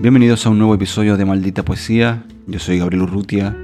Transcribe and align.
Bienvenidos 0.00 0.46
a 0.46 0.50
un 0.50 0.58
nuevo 0.58 0.76
episodio 0.76 1.16
de 1.16 1.24
Maldita 1.24 1.64
Poesía. 1.64 2.22
Yo 2.46 2.60
soy 2.60 2.78
Gabriel 2.78 3.02
Urrutia. 3.02 3.56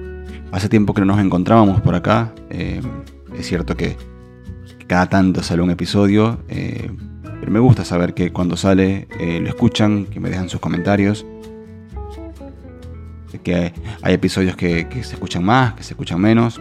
Hace 0.51 0.69
tiempo 0.69 0.93
que 0.93 1.01
no 1.01 1.07
nos 1.07 1.25
encontrábamos 1.25 1.81
por 1.81 1.95
acá. 1.95 2.35
Eh, 2.51 2.83
es 3.39 3.47
cierto 3.47 3.77
que 3.77 3.97
cada 4.89 5.09
tanto 5.09 5.45
sale 5.45 5.63
un 5.63 5.71
episodio, 5.71 6.41
eh, 6.49 6.91
pero 7.39 7.53
me 7.53 7.61
gusta 7.61 7.85
saber 7.85 8.15
que 8.15 8.33
cuando 8.33 8.57
sale 8.57 9.07
eh, 9.21 9.39
lo 9.41 9.49
escuchan, 9.49 10.07
que 10.07 10.19
me 10.19 10.29
dejan 10.29 10.49
sus 10.49 10.59
comentarios. 10.59 11.25
Que 13.45 13.73
hay 14.03 14.15
episodios 14.15 14.57
que, 14.57 14.89
se 15.05 15.15
escuchan 15.15 15.45
más, 15.45 15.75
que 15.75 15.85
se 15.85 15.93
escuchan 15.93 16.21
menos. 16.21 16.61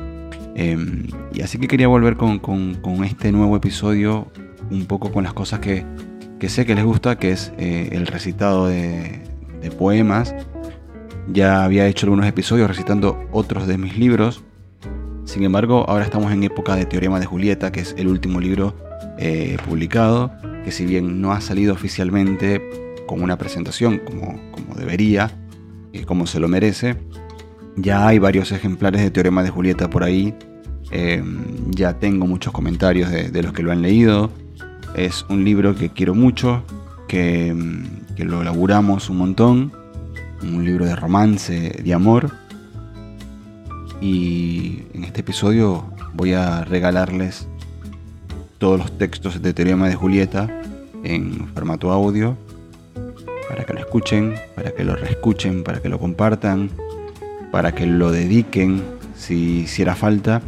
y 0.55 1.41
así 1.41 1.57
que 1.57 1.67
quería 1.67 1.87
volver 1.87 2.15
con, 2.15 2.79
este 3.05 3.31
nuevo 3.31 3.57
episodio, 3.57 4.27
un 4.69 4.85
poco 4.85 5.11
con 5.11 5.23
las 5.23 5.33
cosas 5.33 5.61
que, 5.61 5.83
sé 6.47 6.63
que 6.67 6.75
les 6.75 6.85
gusta, 6.85 7.17
que 7.17 7.31
es 7.31 7.51
el 7.57 8.05
recitado 8.05 8.67
de, 8.67 9.32
de 9.63 9.71
poemas. 9.71 10.35
Ya 11.27 11.63
había 11.63 11.87
hecho 11.87 12.05
algunos 12.05 12.27
episodios 12.27 12.67
recitando 12.67 13.25
otros 13.31 13.65
de 13.65 13.77
mis 13.77 13.97
libros. 13.97 14.43
Sin 15.23 15.43
embargo, 15.43 15.85
ahora 15.87 16.03
estamos 16.03 16.31
en 16.31 16.43
época 16.43 16.75
de 16.75 16.85
Teorema 16.85 17.19
de 17.19 17.25
Julieta, 17.25 17.71
que 17.71 17.79
es 17.79 17.95
el 17.97 18.07
último 18.07 18.41
libro 18.41 18.75
eh, 19.17 19.57
publicado, 19.65 20.31
que 20.65 20.71
si 20.71 20.85
bien 20.85 21.21
no 21.21 21.31
ha 21.31 21.39
salido 21.39 21.73
oficialmente 21.73 22.61
con 23.07 23.21
una 23.21 23.37
presentación 23.37 23.99
como, 23.99 24.39
como 24.51 24.75
debería, 24.75 25.31
y 25.93 25.99
eh, 25.99 26.05
como 26.05 26.27
se 26.27 26.39
lo 26.39 26.47
merece, 26.49 26.97
ya 27.77 28.07
hay 28.07 28.19
varios 28.19 28.51
ejemplares 28.51 29.01
de 29.01 29.11
Teorema 29.11 29.43
de 29.43 29.49
Julieta 29.49 29.89
por 29.89 30.03
ahí. 30.03 30.35
Em, 30.91 31.71
ya 31.71 31.97
tengo 31.99 32.27
muchos 32.27 32.51
comentarios 32.51 33.09
de, 33.09 33.29
de, 33.29 33.43
los 33.43 33.53
que 33.53 33.63
lo 33.63 33.71
han 33.71 33.81
leído. 33.81 34.29
Es 34.95 35.25
un 35.29 35.43
libro 35.43 35.73
que 35.75 35.89
quiero 35.89 36.13
mucho, 36.13 36.63
que, 37.07 37.47
em, 37.47 38.02
que 38.15 38.25
lo 38.25 38.41
elaboramos 38.41 39.09
un 39.09 39.17
montón, 39.17 39.71
un 40.41 40.65
libro 40.65 40.85
de 40.85 40.95
romance, 40.95 41.81
de 41.83 41.93
amor. 41.93 42.31
Y 44.01 44.83
en 44.93 45.03
este 45.03 45.21
episodio 45.21 45.85
voy 46.13 46.33
a 46.33 46.63
regalarles 46.63 47.47
todos 48.57 48.79
los 48.79 48.97
textos 48.97 49.41
de 49.41 49.53
Teorema 49.53 49.87
de 49.87 49.95
Julieta 49.95 50.49
en 51.03 51.47
formato 51.53 51.91
audio 51.91 52.37
para 53.49 53.65
que 53.65 53.73
lo 53.73 53.79
escuchen, 53.79 54.35
para 54.55 54.71
que 54.71 54.83
lo 54.83 54.95
reescuchen, 54.95 55.63
para 55.63 55.81
que 55.81 55.89
lo 55.89 55.99
compartan, 55.99 56.69
para 57.51 57.73
que 57.73 57.85
lo 57.85 58.11
dediquen 58.11 58.81
si 59.15 59.61
hiciera 59.61 59.95
falta. 59.95 60.41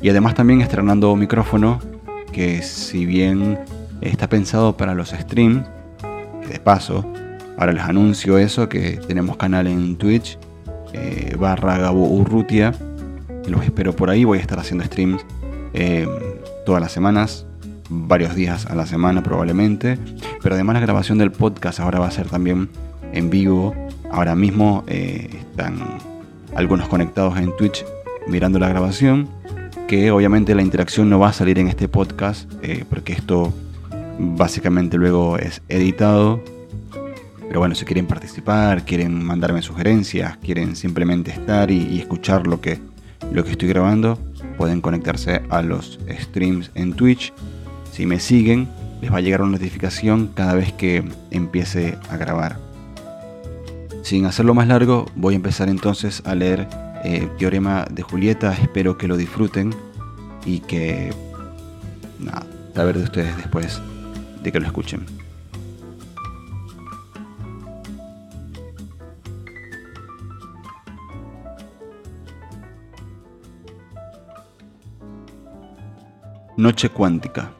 Y 0.00 0.08
además 0.08 0.34
también 0.34 0.60
estrenando 0.60 1.14
micrófono 1.16 1.80
que 2.32 2.62
si 2.62 3.04
bien 3.04 3.58
está 4.00 4.28
pensado 4.28 4.76
para 4.76 4.94
los 4.94 5.10
streams, 5.10 5.66
de 6.52 6.60
paso, 6.60 7.04
ahora 7.58 7.72
les 7.72 7.82
anuncio 7.82 8.38
eso, 8.38 8.68
que 8.68 9.00
tenemos 9.06 9.36
canal 9.36 9.66
en 9.66 9.96
Twitch, 9.96 10.38
eh, 10.92 11.34
barra 11.38 11.78
Gabo 11.78 12.06
Urrutia. 12.06 12.74
Los 13.48 13.64
espero 13.64 13.94
por 13.94 14.10
ahí, 14.10 14.24
voy 14.24 14.38
a 14.38 14.40
estar 14.40 14.58
haciendo 14.58 14.84
streams 14.84 15.24
eh, 15.72 16.06
todas 16.64 16.80
las 16.80 16.92
semanas, 16.92 17.46
varios 17.88 18.34
días 18.34 18.66
a 18.66 18.74
la 18.74 18.86
semana 18.86 19.22
probablemente. 19.22 19.98
Pero 20.42 20.54
además 20.54 20.74
la 20.74 20.80
grabación 20.80 21.18
del 21.18 21.32
podcast 21.32 21.80
ahora 21.80 21.98
va 21.98 22.06
a 22.06 22.10
ser 22.10 22.28
también 22.28 22.68
en 23.12 23.30
vivo. 23.30 23.74
Ahora 24.10 24.34
mismo 24.34 24.84
eh, 24.86 25.30
están 25.32 25.80
algunos 26.54 26.88
conectados 26.88 27.38
en 27.38 27.56
Twitch 27.56 27.84
mirando 28.28 28.58
la 28.58 28.68
grabación. 28.68 29.28
Que 29.88 30.10
obviamente 30.10 30.54
la 30.54 30.62
interacción 30.62 31.10
no 31.10 31.18
va 31.18 31.28
a 31.28 31.32
salir 31.34 31.58
en 31.58 31.68
este 31.68 31.86
podcast 31.86 32.50
porque 32.88 33.12
esto 33.12 33.52
básicamente 34.18 34.96
luego 34.96 35.38
es 35.38 35.62
editado. 35.68 36.42
Pero 37.46 37.60
bueno, 37.60 37.74
si 37.74 37.84
quieren 37.84 38.06
participar, 38.06 38.84
quieren 38.84 39.22
mandarme 39.22 39.60
sugerencias, 39.60 40.38
quieren 40.38 40.74
simplemente 40.74 41.30
estar 41.30 41.70
y, 41.70 41.98
escuchar 41.98 42.46
lo 42.46 42.60
que, 42.60 42.78
lo 43.30 43.44
que 43.44 43.50
estoy 43.50 43.68
grabando, 43.68 44.18
pueden 44.56 44.80
conectarse 44.80 45.42
a 45.50 45.60
los 45.60 45.98
streams 46.08 46.70
en 46.74 46.94
Twitch. 46.94 47.32
Si 47.92 48.06
me 48.06 48.20
siguen, 48.20 48.68
les 49.02 49.12
va 49.12 49.18
a 49.18 49.20
llegar 49.20 49.42
una 49.42 49.52
notificación 49.52 50.30
cada 50.34 50.54
vez 50.54 50.72
que 50.72 51.04
empiece 51.30 51.98
a 52.08 52.16
grabar. 52.16 52.58
Sin 54.02 54.24
hacerlo 54.24 54.54
más 54.54 54.66
largo, 54.66 55.06
voy 55.14 55.34
a 55.34 55.36
empezar 55.36 55.68
entonces 55.68 56.22
a 56.24 56.34
leer 56.34 56.66
eh, 57.04 57.28
Teorema 57.38 57.84
de 57.90 58.02
Julieta. 58.02 58.54
Espero 58.54 58.96
que 58.96 59.08
lo 59.08 59.16
disfruten 59.16 59.74
y 60.46 60.60
que... 60.60 61.12
Nada, 62.18 62.46
saber 62.74 62.96
de 62.96 63.04
ustedes 63.04 63.36
después 63.36 63.80
de 64.42 64.52
que 64.52 64.60
lo 64.60 64.66
escuchen. 64.66 65.06
Noche 76.56 76.90
cuántica. 76.90 77.50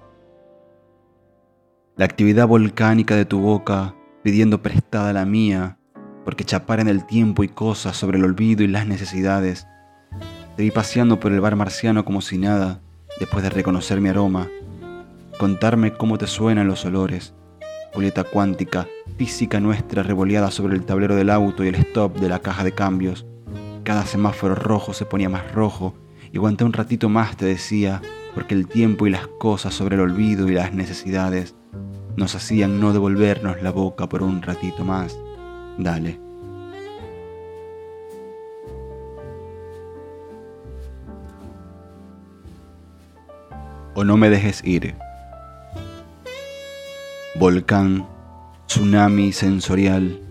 La 1.96 2.04
actividad 2.04 2.46
volcánica 2.46 3.16
de 3.16 3.24
tu 3.24 3.40
boca 3.40 3.94
pidiendo 4.22 4.62
prestada 4.62 5.12
la 5.12 5.24
mía, 5.24 5.78
porque 6.24 6.44
chapar 6.44 6.78
en 6.80 6.88
el 6.88 7.06
tiempo 7.06 7.42
y 7.42 7.48
cosas 7.48 7.96
sobre 7.96 8.18
el 8.18 8.24
olvido 8.24 8.62
y 8.62 8.68
las 8.68 8.86
necesidades. 8.86 9.66
Te 10.56 10.62
vi 10.62 10.70
paseando 10.70 11.18
por 11.18 11.32
el 11.32 11.40
bar 11.40 11.56
marciano 11.56 12.04
como 12.04 12.20
si 12.20 12.38
nada, 12.38 12.80
después 13.18 13.42
de 13.42 13.50
reconocer 13.50 14.00
mi 14.00 14.08
aroma, 14.08 14.48
contarme 15.38 15.92
cómo 15.92 16.18
te 16.18 16.26
suenan 16.26 16.66
los 16.66 16.84
olores. 16.84 17.34
Julieta 17.92 18.24
cuántica, 18.24 18.88
física 19.16 19.60
nuestra 19.60 20.02
revoleada 20.02 20.50
sobre 20.50 20.74
el 20.74 20.84
tablero 20.84 21.14
del 21.14 21.30
auto 21.30 21.64
y 21.64 21.68
el 21.68 21.74
stop 21.74 22.18
de 22.18 22.28
la 22.28 22.38
caja 22.38 22.64
de 22.64 22.72
cambios. 22.72 23.26
Cada 23.84 24.06
semáforo 24.06 24.54
rojo 24.54 24.92
se 24.92 25.04
ponía 25.04 25.28
más 25.28 25.52
rojo 25.52 25.94
y 26.32 26.38
aguanté 26.38 26.64
un 26.64 26.72
ratito 26.72 27.08
más, 27.08 27.36
te 27.36 27.44
decía, 27.44 28.00
porque 28.34 28.54
el 28.54 28.66
tiempo 28.66 29.06
y 29.06 29.10
las 29.10 29.26
cosas 29.26 29.74
sobre 29.74 29.96
el 29.96 30.02
olvido 30.02 30.48
y 30.48 30.54
las 30.54 30.72
necesidades 30.72 31.54
nos 32.16 32.34
hacían 32.34 32.80
no 32.80 32.92
devolvernos 32.92 33.62
la 33.62 33.70
boca 33.70 34.08
por 34.08 34.22
un 34.22 34.42
ratito 34.42 34.84
más. 34.84 35.18
Dale. 35.78 36.18
O 43.94 44.04
no 44.04 44.16
me 44.16 44.30
dejes 44.30 44.64
ir 44.64 44.94
volcán, 47.42 48.06
tsunami 48.68 49.32
sensorial, 49.32 50.22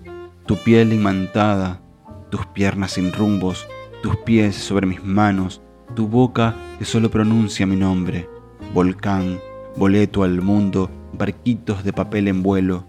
tu 0.45 0.55
piel 0.55 0.93
imantada, 0.93 1.81
tus 2.29 2.45
piernas 2.45 2.93
sin 2.93 3.11
rumbos, 3.11 3.67
tus 4.01 4.15
pies 4.15 4.55
sobre 4.55 4.87
mis 4.87 5.03
manos, 5.03 5.61
tu 5.93 6.07
boca 6.07 6.55
que 6.79 6.85
solo 6.85 7.11
pronuncia 7.11 7.65
mi 7.65 7.75
nombre, 7.75 8.29
volcán, 8.73 9.41
boleto 9.75 10.23
al 10.23 10.41
mundo, 10.41 10.89
barquitos 11.11 11.83
de 11.83 11.91
papel 11.91 12.29
en 12.29 12.43
vuelo, 12.43 12.85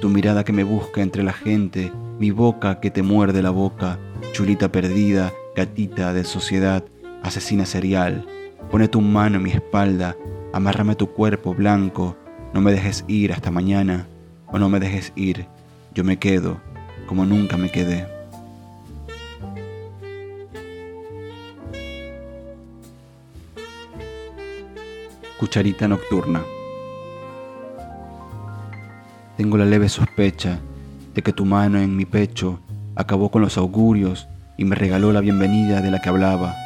tu 0.00 0.08
mirada 0.08 0.42
que 0.42 0.54
me 0.54 0.64
busca 0.64 1.02
entre 1.02 1.22
la 1.22 1.34
gente, 1.34 1.92
mi 2.18 2.30
boca 2.30 2.80
que 2.80 2.90
te 2.90 3.02
muerde 3.02 3.42
la 3.42 3.50
boca, 3.50 3.98
chulita 4.32 4.72
perdida, 4.72 5.34
gatita 5.54 6.14
de 6.14 6.24
sociedad, 6.24 6.82
asesina 7.22 7.66
serial, 7.66 8.24
pone 8.70 8.88
tu 8.88 9.02
mano 9.02 9.36
en 9.36 9.42
mi 9.42 9.50
espalda, 9.50 10.16
amárrame 10.54 10.94
tu 10.94 11.08
cuerpo 11.08 11.52
blanco, 11.52 12.16
no 12.52 12.60
me 12.60 12.72
dejes 12.72 13.04
ir 13.08 13.32
hasta 13.32 13.50
mañana 13.50 14.06
o 14.46 14.58
no 14.58 14.68
me 14.68 14.80
dejes 14.80 15.12
ir. 15.16 15.46
Yo 15.94 16.04
me 16.04 16.18
quedo 16.18 16.60
como 17.06 17.24
nunca 17.24 17.56
me 17.56 17.70
quedé. 17.70 18.06
Cucharita 25.38 25.86
nocturna. 25.86 26.42
Tengo 29.36 29.58
la 29.58 29.66
leve 29.66 29.88
sospecha 29.88 30.58
de 31.14 31.22
que 31.22 31.32
tu 31.32 31.44
mano 31.44 31.78
en 31.78 31.94
mi 31.94 32.06
pecho 32.06 32.58
acabó 32.94 33.30
con 33.30 33.42
los 33.42 33.58
augurios 33.58 34.28
y 34.56 34.64
me 34.64 34.76
regaló 34.76 35.12
la 35.12 35.20
bienvenida 35.20 35.82
de 35.82 35.90
la 35.90 36.00
que 36.00 36.08
hablaba. 36.08 36.56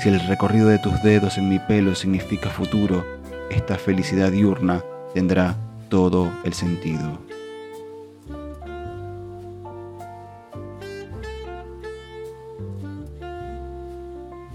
Si 0.00 0.08
el 0.08 0.20
recorrido 0.20 0.68
de 0.68 0.78
tus 0.78 1.02
dedos 1.02 1.36
en 1.36 1.48
mi 1.50 1.58
pelo 1.58 1.94
significa 1.94 2.48
futuro, 2.48 3.04
esta 3.50 3.76
felicidad 3.76 4.32
diurna 4.32 4.82
tendrá 5.16 5.56
todo 5.88 6.30
el 6.44 6.52
sentido. 6.52 7.18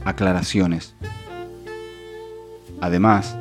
Aclaraciones. 0.05 0.93
Además, 2.79 3.35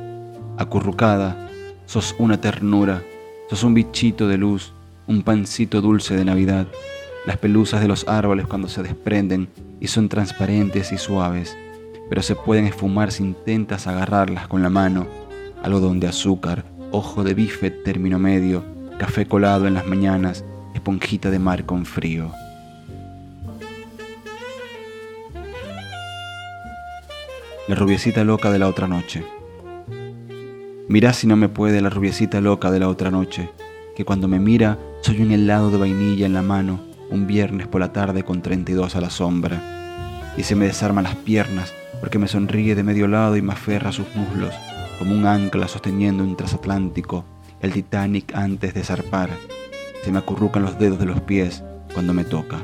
acurrucada, 0.56 1.50
sos 1.84 2.16
una 2.18 2.40
ternura, 2.40 3.02
sos 3.50 3.64
un 3.64 3.74
bichito 3.74 4.26
de 4.26 4.38
luz, 4.38 4.72
un 5.06 5.22
pancito 5.22 5.82
dulce 5.82 6.16
de 6.16 6.24
Navidad, 6.24 6.68
las 7.26 7.36
pelusas 7.36 7.82
de 7.82 7.88
los 7.88 8.08
árboles 8.08 8.46
cuando 8.46 8.68
se 8.68 8.82
desprenden 8.82 9.50
y 9.78 9.88
son 9.88 10.08
transparentes 10.08 10.90
y 10.90 10.96
suaves, 10.96 11.54
pero 12.08 12.22
se 12.22 12.34
pueden 12.34 12.64
esfumar 12.64 13.12
si 13.12 13.24
intentas 13.24 13.86
agarrarlas 13.86 14.48
con 14.48 14.62
la 14.62 14.70
mano, 14.70 15.06
algodón 15.62 16.00
de 16.00 16.08
azúcar, 16.08 16.64
ojo 16.92 17.24
de 17.24 17.34
bife 17.34 17.70
término 17.70 18.18
medio, 18.18 18.64
café 18.98 19.26
colado 19.26 19.66
en 19.66 19.74
las 19.74 19.86
mañanas, 19.86 20.44
esponjita 20.74 21.30
de 21.30 21.38
mar 21.38 21.64
con 21.64 21.86
frío. 21.86 22.30
La 27.68 27.74
rubiecita 27.74 28.24
loca 28.24 28.50
de 28.50 28.58
la 28.58 28.68
otra 28.68 28.88
noche. 28.88 29.24
Mirá 30.88 31.12
si 31.12 31.26
no 31.26 31.36
me 31.36 31.48
puede 31.48 31.80
la 31.80 31.90
rubiecita 31.90 32.40
loca 32.40 32.70
de 32.70 32.80
la 32.80 32.88
otra 32.88 33.10
noche, 33.10 33.50
que 33.94 34.04
cuando 34.04 34.26
me 34.26 34.40
mira 34.40 34.78
soy 35.02 35.22
un 35.22 35.30
helado 35.30 35.70
de 35.70 35.78
vainilla 35.78 36.26
en 36.26 36.34
la 36.34 36.42
mano, 36.42 36.80
un 37.10 37.26
viernes 37.26 37.68
por 37.68 37.80
la 37.80 37.92
tarde 37.92 38.24
con 38.24 38.42
32 38.42 38.96
a 38.96 39.00
la 39.00 39.10
sombra. 39.10 40.32
Y 40.36 40.42
se 40.42 40.56
me 40.56 40.66
desarman 40.66 41.04
las 41.04 41.16
piernas 41.16 41.72
porque 42.00 42.18
me 42.18 42.28
sonríe 42.28 42.74
de 42.74 42.82
medio 42.82 43.08
lado 43.08 43.36
y 43.36 43.42
me 43.42 43.52
aferra 43.52 43.92
sus 43.92 44.06
muslos, 44.14 44.54
como 45.00 45.14
un 45.14 45.24
ancla 45.24 45.66
sosteniendo 45.66 46.22
un 46.22 46.36
transatlántico, 46.36 47.24
el 47.62 47.72
Titanic 47.72 48.34
antes 48.34 48.74
de 48.74 48.84
zarpar. 48.84 49.30
Se 50.04 50.12
me 50.12 50.18
acurrucan 50.18 50.62
los 50.62 50.78
dedos 50.78 50.98
de 50.98 51.06
los 51.06 51.22
pies 51.22 51.64
cuando 51.94 52.12
me 52.12 52.22
toca. 52.22 52.58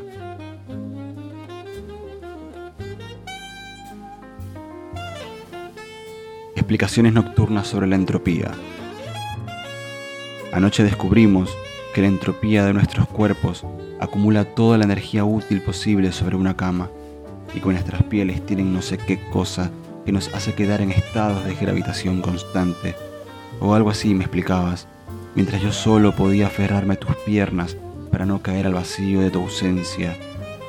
Explicaciones 6.55 7.15
nocturnas 7.15 7.69
sobre 7.69 7.87
la 7.87 7.97
entropía. 7.97 8.51
Anoche 10.53 10.85
descubrimos 10.85 11.57
que 11.95 12.03
la 12.03 12.09
entropía 12.09 12.67
de 12.67 12.75
nuestros 12.75 13.09
cuerpos 13.09 13.65
acumula 13.99 14.45
toda 14.45 14.77
la 14.77 14.85
energía 14.85 15.25
útil 15.25 15.63
posible 15.63 16.13
sobre 16.13 16.37
una 16.37 16.55
cama 16.55 16.91
y 17.55 17.61
que 17.61 17.69
nuestras 17.71 18.03
pieles 18.03 18.45
tienen 18.45 18.75
no 18.75 18.83
sé 18.83 18.99
qué 18.99 19.19
cosa 19.31 19.71
que 20.07 20.13
nos 20.13 20.33
hace 20.33 20.55
quedar 20.55 20.81
en 20.81 20.93
estados 20.93 21.45
de 21.45 21.57
gravitación 21.57 22.23
constante. 22.23 22.95
O 23.59 23.75
algo 23.75 23.91
así 23.91 24.15
me 24.15 24.23
explicabas, 24.23 24.87
mientras 25.35 25.61
yo 25.61 25.73
solo 25.73 26.15
podía 26.15 26.47
aferrarme 26.47 26.95
a 26.95 27.01
tus 27.01 27.17
piernas 27.17 27.77
para 28.13 28.25
no 28.25 28.41
caer 28.41 28.67
al 28.67 28.75
vacío 28.75 29.21
de 29.21 29.31
tu 29.31 29.41
ausencia. 29.41 30.17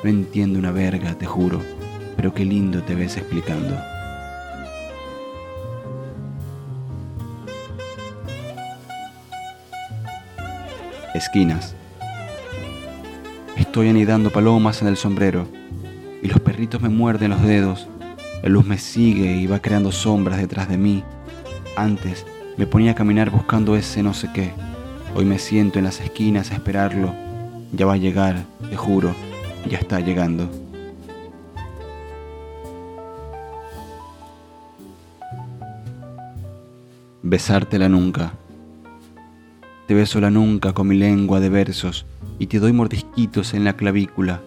No 0.02 0.10
entiendo 0.10 0.58
una 0.58 0.72
verga, 0.72 1.14
te 1.14 1.24
juro, 1.24 1.60
pero 2.16 2.34
qué 2.34 2.44
lindo 2.44 2.82
te 2.82 2.96
ves 2.96 3.16
explicando. 3.16 3.78
Esquinas. 11.14 11.76
Estoy 13.56 13.88
anidando 13.88 14.30
palomas 14.30 14.82
en 14.82 14.88
el 14.88 14.96
sombrero 14.96 15.46
y 16.22 16.26
los 16.26 16.40
perritos 16.40 16.80
me 16.80 16.88
muerden 16.88 17.30
los 17.30 17.42
dedos. 17.42 17.88
La 18.42 18.48
luz 18.48 18.66
me 18.66 18.78
sigue 18.78 19.36
y 19.36 19.46
va 19.46 19.60
creando 19.60 19.92
sombras 19.92 20.38
detrás 20.38 20.68
de 20.68 20.78
mí. 20.78 21.02
Antes 21.76 22.24
me 22.56 22.66
ponía 22.66 22.92
a 22.92 22.94
caminar 22.94 23.30
buscando 23.30 23.76
ese 23.76 24.02
no 24.02 24.14
sé 24.14 24.30
qué. 24.32 24.52
Hoy 25.14 25.24
me 25.24 25.38
siento 25.38 25.78
en 25.78 25.84
las 25.84 26.00
esquinas 26.00 26.50
a 26.50 26.54
esperarlo. 26.54 27.14
Ya 27.72 27.86
va 27.86 27.94
a 27.94 27.98
llegar, 27.98 28.44
te 28.70 28.76
juro, 28.76 29.14
ya 29.68 29.78
está 29.78 30.00
llegando. 30.00 30.48
Besártela 37.22 37.88
nunca. 37.88 38.32
Te 39.86 39.94
beso 39.94 40.20
la 40.20 40.30
nunca 40.30 40.72
con 40.72 40.88
mi 40.88 40.96
lengua 40.96 41.40
de 41.40 41.48
versos 41.48 42.06
y 42.38 42.46
te 42.46 42.58
doy 42.58 42.72
mordisquitos 42.72 43.54
en 43.54 43.64
la 43.64 43.72
clavícula 43.74 44.42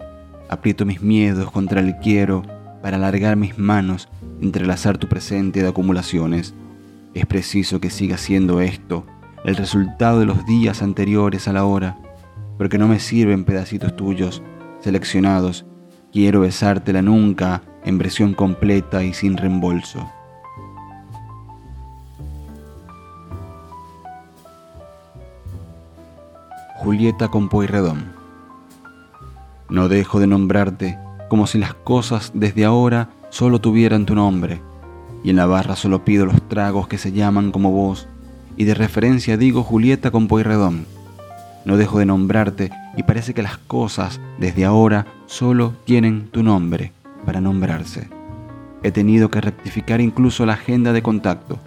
Aprieto 0.52 0.84
mis 0.84 1.00
miedos 1.00 1.50
contra 1.50 1.80
el 1.80 1.96
quiero 1.96 2.42
para 2.82 2.96
alargar 2.96 3.36
mis 3.36 3.58
manos, 3.58 4.08
entrelazar 4.40 4.98
tu 4.98 5.08
presente 5.08 5.62
de 5.62 5.68
acumulaciones. 5.68 6.54
Es 7.14 7.24
preciso 7.26 7.80
que 7.80 7.90
siga 7.90 8.18
siendo 8.18 8.60
esto, 8.60 9.06
el 9.44 9.56
resultado 9.56 10.20
de 10.20 10.26
los 10.26 10.44
días 10.44 10.82
anteriores 10.82 11.48
a 11.48 11.52
la 11.52 11.64
hora, 11.64 11.96
porque 12.58 12.78
no 12.78 12.88
me 12.88 12.98
sirven 12.98 13.44
pedacitos 13.44 13.96
tuyos, 13.96 14.42
seleccionados. 14.80 15.64
Quiero 16.12 16.40
besártela 16.40 17.00
nunca 17.00 17.62
en 17.84 17.98
versión 17.98 18.34
completa 18.34 19.02
y 19.02 19.14
sin 19.14 19.36
reembolso. 19.36 20.10
Julieta 26.76 27.28
con 27.28 27.48
no 29.72 29.88
dejo 29.88 30.20
de 30.20 30.26
nombrarte 30.26 30.98
como 31.32 31.46
si 31.46 31.56
las 31.56 31.72
cosas 31.72 32.30
desde 32.34 32.66
ahora 32.66 33.08
solo 33.30 33.58
tuvieran 33.58 34.04
tu 34.04 34.14
nombre, 34.14 34.60
y 35.24 35.30
en 35.30 35.36
la 35.36 35.46
barra 35.46 35.76
solo 35.76 36.04
pido 36.04 36.26
los 36.26 36.46
tragos 36.46 36.88
que 36.88 36.98
se 36.98 37.10
llaman 37.10 37.52
como 37.52 37.70
vos, 37.70 38.06
y 38.58 38.64
de 38.64 38.74
referencia 38.74 39.38
digo 39.38 39.62
Julieta 39.62 40.10
con 40.10 40.28
Poirredón. 40.28 40.84
No 41.64 41.78
dejo 41.78 41.98
de 41.98 42.04
nombrarte 42.04 42.70
y 42.98 43.04
parece 43.04 43.32
que 43.32 43.40
las 43.40 43.56
cosas 43.56 44.20
desde 44.38 44.66
ahora 44.66 45.06
solo 45.24 45.72
tienen 45.86 46.28
tu 46.28 46.42
nombre 46.42 46.92
para 47.24 47.40
nombrarse. 47.40 48.10
He 48.82 48.90
tenido 48.90 49.30
que 49.30 49.40
rectificar 49.40 50.02
incluso 50.02 50.44
la 50.44 50.52
agenda 50.52 50.92
de 50.92 51.00
contacto 51.00 51.60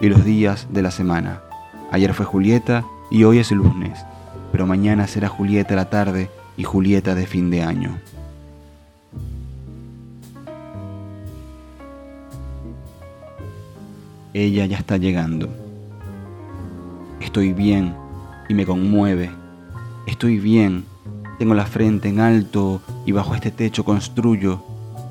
y 0.00 0.08
los 0.08 0.24
días 0.24 0.68
de 0.70 0.82
la 0.82 0.92
semana. 0.92 1.40
Ayer 1.90 2.14
fue 2.14 2.26
Julieta 2.26 2.84
y 3.10 3.24
hoy 3.24 3.38
es 3.40 3.50
el 3.50 3.58
lunes, 3.58 4.06
pero 4.52 4.68
mañana 4.68 5.08
será 5.08 5.26
Julieta 5.26 5.74
la 5.74 5.90
tarde 5.90 6.30
y 6.56 6.62
Julieta 6.62 7.16
de 7.16 7.26
fin 7.26 7.50
de 7.50 7.64
año. 7.64 7.98
Ella 14.32 14.66
ya 14.66 14.78
está 14.78 14.96
llegando. 14.96 15.48
Estoy 17.20 17.52
bien 17.52 17.94
y 18.48 18.54
me 18.54 18.64
conmueve. 18.64 19.30
Estoy 20.06 20.38
bien, 20.38 20.84
tengo 21.38 21.54
la 21.54 21.66
frente 21.66 22.08
en 22.08 22.20
alto 22.20 22.80
y 23.06 23.12
bajo 23.12 23.34
este 23.34 23.50
techo 23.50 23.84
construyo. 23.84 24.62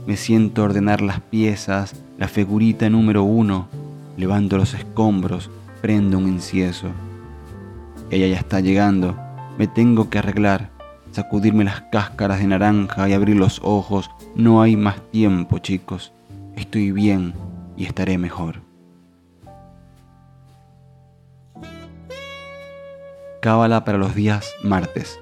Me 0.07 0.17
siento 0.17 0.63
ordenar 0.63 1.01
las 1.01 1.19
piezas, 1.19 1.95
la 2.17 2.27
figurita 2.27 2.89
número 2.89 3.23
uno, 3.23 3.67
levanto 4.17 4.57
los 4.57 4.73
escombros, 4.73 5.49
prendo 5.81 6.17
un 6.17 6.27
incienso. 6.27 6.87
Ella 8.09 8.27
ya 8.27 8.37
está 8.37 8.59
llegando, 8.59 9.17
me 9.57 9.67
tengo 9.67 10.09
que 10.09 10.19
arreglar 10.19 10.69
sacudirme 11.11 11.63
las 11.63 11.81
cáscaras 11.81 12.39
de 12.39 12.47
naranja 12.47 13.09
y 13.09 13.13
abrir 13.13 13.35
los 13.35 13.59
ojos. 13.63 14.09
No 14.35 14.61
hay 14.61 14.75
más 14.75 15.01
tiempo, 15.11 15.59
chicos. 15.59 16.13
Estoy 16.55 16.91
bien 16.91 17.33
y 17.77 17.85
estaré 17.85 18.17
mejor. 18.17 18.68
Cábala 23.41 23.85
para 23.85 23.97
los 23.97 24.15
días 24.15 24.53
martes. 24.63 25.19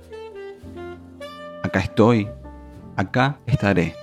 Acá 1.63 1.79
estoy, 1.79 2.27
acá 2.95 3.37
estaré. 3.45 3.95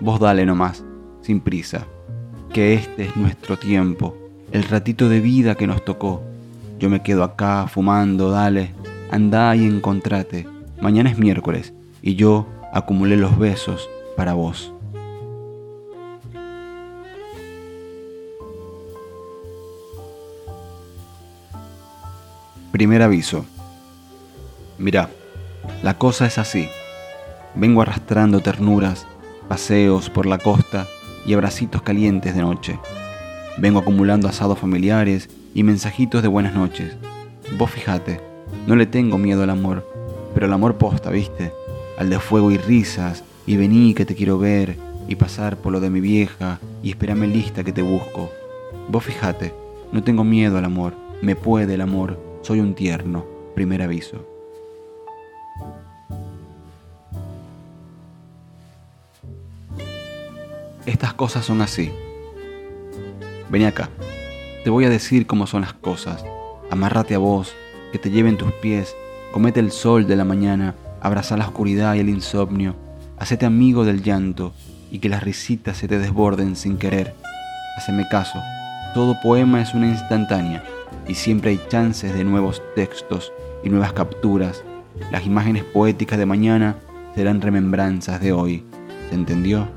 Vos 0.00 0.20
dale 0.20 0.44
nomás, 0.46 0.84
sin 1.22 1.40
prisa, 1.40 1.86
que 2.52 2.74
este 2.74 3.06
es 3.06 3.16
nuestro 3.16 3.58
tiempo, 3.58 4.16
el 4.52 4.64
ratito 4.64 5.08
de 5.08 5.20
vida 5.20 5.54
que 5.54 5.66
nos 5.66 5.84
tocó. 5.84 6.22
Yo 6.78 6.90
me 6.90 7.02
quedo 7.02 7.24
acá 7.24 7.66
fumando, 7.68 8.30
dale, 8.30 8.72
andá 9.10 9.56
y 9.56 9.64
encontrate 9.64 10.46
Mañana 10.80 11.10
es 11.10 11.18
miércoles 11.18 11.72
y 12.02 12.14
yo 12.14 12.46
acumulé 12.72 13.16
los 13.16 13.36
besos 13.36 13.90
para 14.16 14.34
vos. 14.34 14.72
Primer 22.78 23.02
aviso. 23.02 23.44
Mira, 24.78 25.10
la 25.82 25.98
cosa 25.98 26.26
es 26.26 26.38
así. 26.38 26.68
Vengo 27.56 27.82
arrastrando 27.82 28.38
ternuras, 28.38 29.04
paseos 29.48 30.10
por 30.10 30.26
la 30.26 30.38
costa 30.38 30.86
y 31.26 31.34
abracitos 31.34 31.82
calientes 31.82 32.36
de 32.36 32.42
noche. 32.42 32.78
Vengo 33.58 33.80
acumulando 33.80 34.28
asados 34.28 34.60
familiares 34.60 35.28
y 35.54 35.64
mensajitos 35.64 36.22
de 36.22 36.28
buenas 36.28 36.54
noches. 36.54 36.94
Vos 37.58 37.68
fijate, 37.72 38.20
no 38.68 38.76
le 38.76 38.86
tengo 38.86 39.18
miedo 39.18 39.42
al 39.42 39.50
amor, 39.50 39.84
pero 40.32 40.46
el 40.46 40.52
amor 40.52 40.76
posta, 40.76 41.10
¿viste? 41.10 41.50
Al 41.98 42.10
de 42.10 42.20
fuego 42.20 42.52
y 42.52 42.58
risas, 42.58 43.24
y 43.44 43.56
vení 43.56 43.92
que 43.92 44.04
te 44.04 44.14
quiero 44.14 44.38
ver, 44.38 44.76
y 45.08 45.16
pasar 45.16 45.56
por 45.56 45.72
lo 45.72 45.80
de 45.80 45.90
mi 45.90 45.98
vieja, 46.00 46.60
y 46.84 46.90
esperame 46.90 47.26
lista 47.26 47.64
que 47.64 47.72
te 47.72 47.82
busco. 47.82 48.30
Vos 48.88 49.02
fijate, 49.02 49.52
no 49.90 50.04
tengo 50.04 50.22
miedo 50.22 50.58
al 50.58 50.64
amor, 50.64 50.94
me 51.22 51.34
puede 51.34 51.74
el 51.74 51.80
amor, 51.80 52.27
soy 52.48 52.60
un 52.60 52.74
tierno, 52.74 53.26
primer 53.54 53.82
aviso. 53.82 54.26
Estas 60.86 61.12
cosas 61.12 61.44
son 61.44 61.60
así. 61.60 61.92
Vení 63.50 63.66
acá, 63.66 63.90
te 64.64 64.70
voy 64.70 64.86
a 64.86 64.88
decir 64.88 65.26
cómo 65.26 65.46
son 65.46 65.60
las 65.60 65.74
cosas. 65.74 66.24
Amárrate 66.70 67.14
a 67.14 67.18
vos, 67.18 67.52
que 67.92 67.98
te 67.98 68.10
lleven 68.10 68.38
tus 68.38 68.50
pies 68.52 68.96
Comete 69.30 69.60
el 69.60 69.70
sol 69.70 70.06
de 70.06 70.16
la 70.16 70.24
mañana, 70.24 70.74
abraza 71.02 71.36
la 71.36 71.44
oscuridad 71.44 71.96
y 71.96 71.98
el 71.98 72.08
insomnio, 72.08 72.76
hacete 73.18 73.44
amigo 73.44 73.84
del 73.84 74.02
llanto 74.02 74.54
y 74.90 75.00
que 75.00 75.10
las 75.10 75.22
risitas 75.22 75.76
se 75.76 75.86
te 75.86 75.98
desborden 75.98 76.56
sin 76.56 76.78
querer. 76.78 77.14
Haceme 77.76 78.08
caso, 78.10 78.40
todo 78.98 79.20
poema 79.20 79.62
es 79.62 79.74
una 79.74 79.86
instantánea 79.86 80.64
y 81.06 81.14
siempre 81.14 81.52
hay 81.52 81.60
chances 81.68 82.12
de 82.12 82.24
nuevos 82.24 82.60
textos 82.74 83.32
y 83.62 83.68
nuevas 83.68 83.92
capturas 83.92 84.64
Las 85.12 85.24
imágenes 85.24 85.62
poéticas 85.62 86.18
de 86.18 86.26
mañana 86.26 86.74
serán 87.14 87.40
remembranzas 87.40 88.20
de 88.20 88.32
hoy. 88.32 88.64
¿Se 89.08 89.14
entendió? 89.14 89.68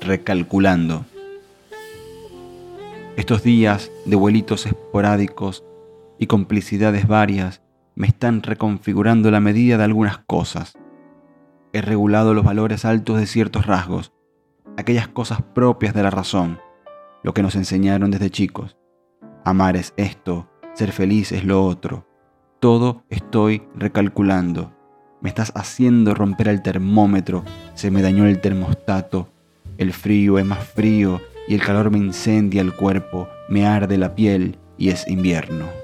Recalculando. 0.00 1.04
Estos 3.18 3.42
días 3.42 3.90
de 4.06 4.16
vuelitos 4.16 4.64
esporádicos 4.64 5.62
y 6.18 6.26
complicidades 6.26 7.06
varias 7.06 7.60
me 7.96 8.06
están 8.06 8.42
reconfigurando 8.42 9.30
la 9.30 9.40
medida 9.40 9.76
de 9.76 9.84
algunas 9.84 10.16
cosas. 10.20 10.72
He 11.74 11.80
regulado 11.80 12.34
los 12.34 12.44
valores 12.44 12.84
altos 12.84 13.18
de 13.18 13.26
ciertos 13.26 13.66
rasgos, 13.66 14.12
aquellas 14.76 15.08
cosas 15.08 15.40
propias 15.40 15.94
de 15.94 16.02
la 16.02 16.10
razón, 16.10 16.60
lo 17.22 17.32
que 17.32 17.42
nos 17.42 17.56
enseñaron 17.56 18.10
desde 18.10 18.28
chicos. 18.28 18.76
Amar 19.44 19.76
es 19.76 19.94
esto, 19.96 20.50
ser 20.74 20.92
feliz 20.92 21.32
es 21.32 21.44
lo 21.44 21.64
otro. 21.64 22.06
Todo 22.60 23.04
estoy 23.08 23.62
recalculando. 23.74 24.72
Me 25.22 25.30
estás 25.30 25.50
haciendo 25.54 26.14
romper 26.14 26.48
el 26.48 26.62
termómetro, 26.62 27.42
se 27.74 27.90
me 27.90 28.02
dañó 28.02 28.26
el 28.26 28.40
termostato. 28.40 29.28
El 29.78 29.94
frío 29.94 30.38
es 30.38 30.44
más 30.44 30.62
frío 30.62 31.20
y 31.48 31.54
el 31.54 31.62
calor 31.62 31.90
me 31.90 31.98
incendia 31.98 32.60
el 32.60 32.74
cuerpo, 32.74 33.28
me 33.48 33.66
arde 33.66 33.96
la 33.96 34.14
piel 34.14 34.58
y 34.76 34.90
es 34.90 35.08
invierno. 35.08 35.81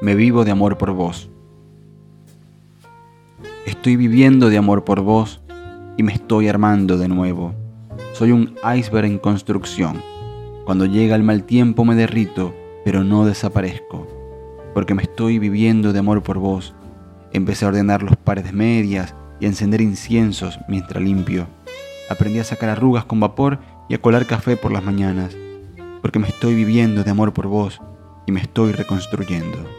Me 0.00 0.14
vivo 0.14 0.44
de 0.44 0.52
amor 0.52 0.78
por 0.78 0.92
vos. 0.92 1.28
Estoy 3.66 3.96
viviendo 3.96 4.48
de 4.48 4.56
amor 4.56 4.84
por 4.84 5.00
vos 5.00 5.40
y 5.96 6.04
me 6.04 6.12
estoy 6.12 6.46
armando 6.46 6.98
de 6.98 7.08
nuevo. 7.08 7.52
Soy 8.12 8.30
un 8.30 8.54
iceberg 8.76 9.06
en 9.06 9.18
construcción. 9.18 10.00
Cuando 10.64 10.86
llega 10.86 11.16
el 11.16 11.24
mal 11.24 11.42
tiempo 11.42 11.84
me 11.84 11.96
derrito, 11.96 12.54
pero 12.84 13.02
no 13.02 13.26
desaparezco, 13.26 14.06
porque 14.72 14.94
me 14.94 15.02
estoy 15.02 15.40
viviendo 15.40 15.92
de 15.92 15.98
amor 15.98 16.22
por 16.22 16.38
vos. 16.38 16.76
Empecé 17.32 17.64
a 17.64 17.68
ordenar 17.68 18.04
los 18.04 18.16
pares 18.16 18.44
de 18.44 18.52
medias 18.52 19.16
y 19.40 19.46
a 19.46 19.48
encender 19.48 19.80
inciensos 19.80 20.60
mientras 20.68 21.02
limpio. 21.02 21.48
Aprendí 22.08 22.38
a 22.38 22.44
sacar 22.44 22.70
arrugas 22.70 23.04
con 23.04 23.18
vapor 23.18 23.58
y 23.88 23.94
a 23.94 24.00
colar 24.00 24.26
café 24.26 24.56
por 24.56 24.70
las 24.70 24.84
mañanas, 24.84 25.36
porque 26.02 26.20
me 26.20 26.28
estoy 26.28 26.54
viviendo 26.54 27.02
de 27.02 27.10
amor 27.10 27.32
por 27.32 27.48
vos 27.48 27.80
y 28.28 28.30
me 28.30 28.40
estoy 28.40 28.70
reconstruyendo. 28.70 29.77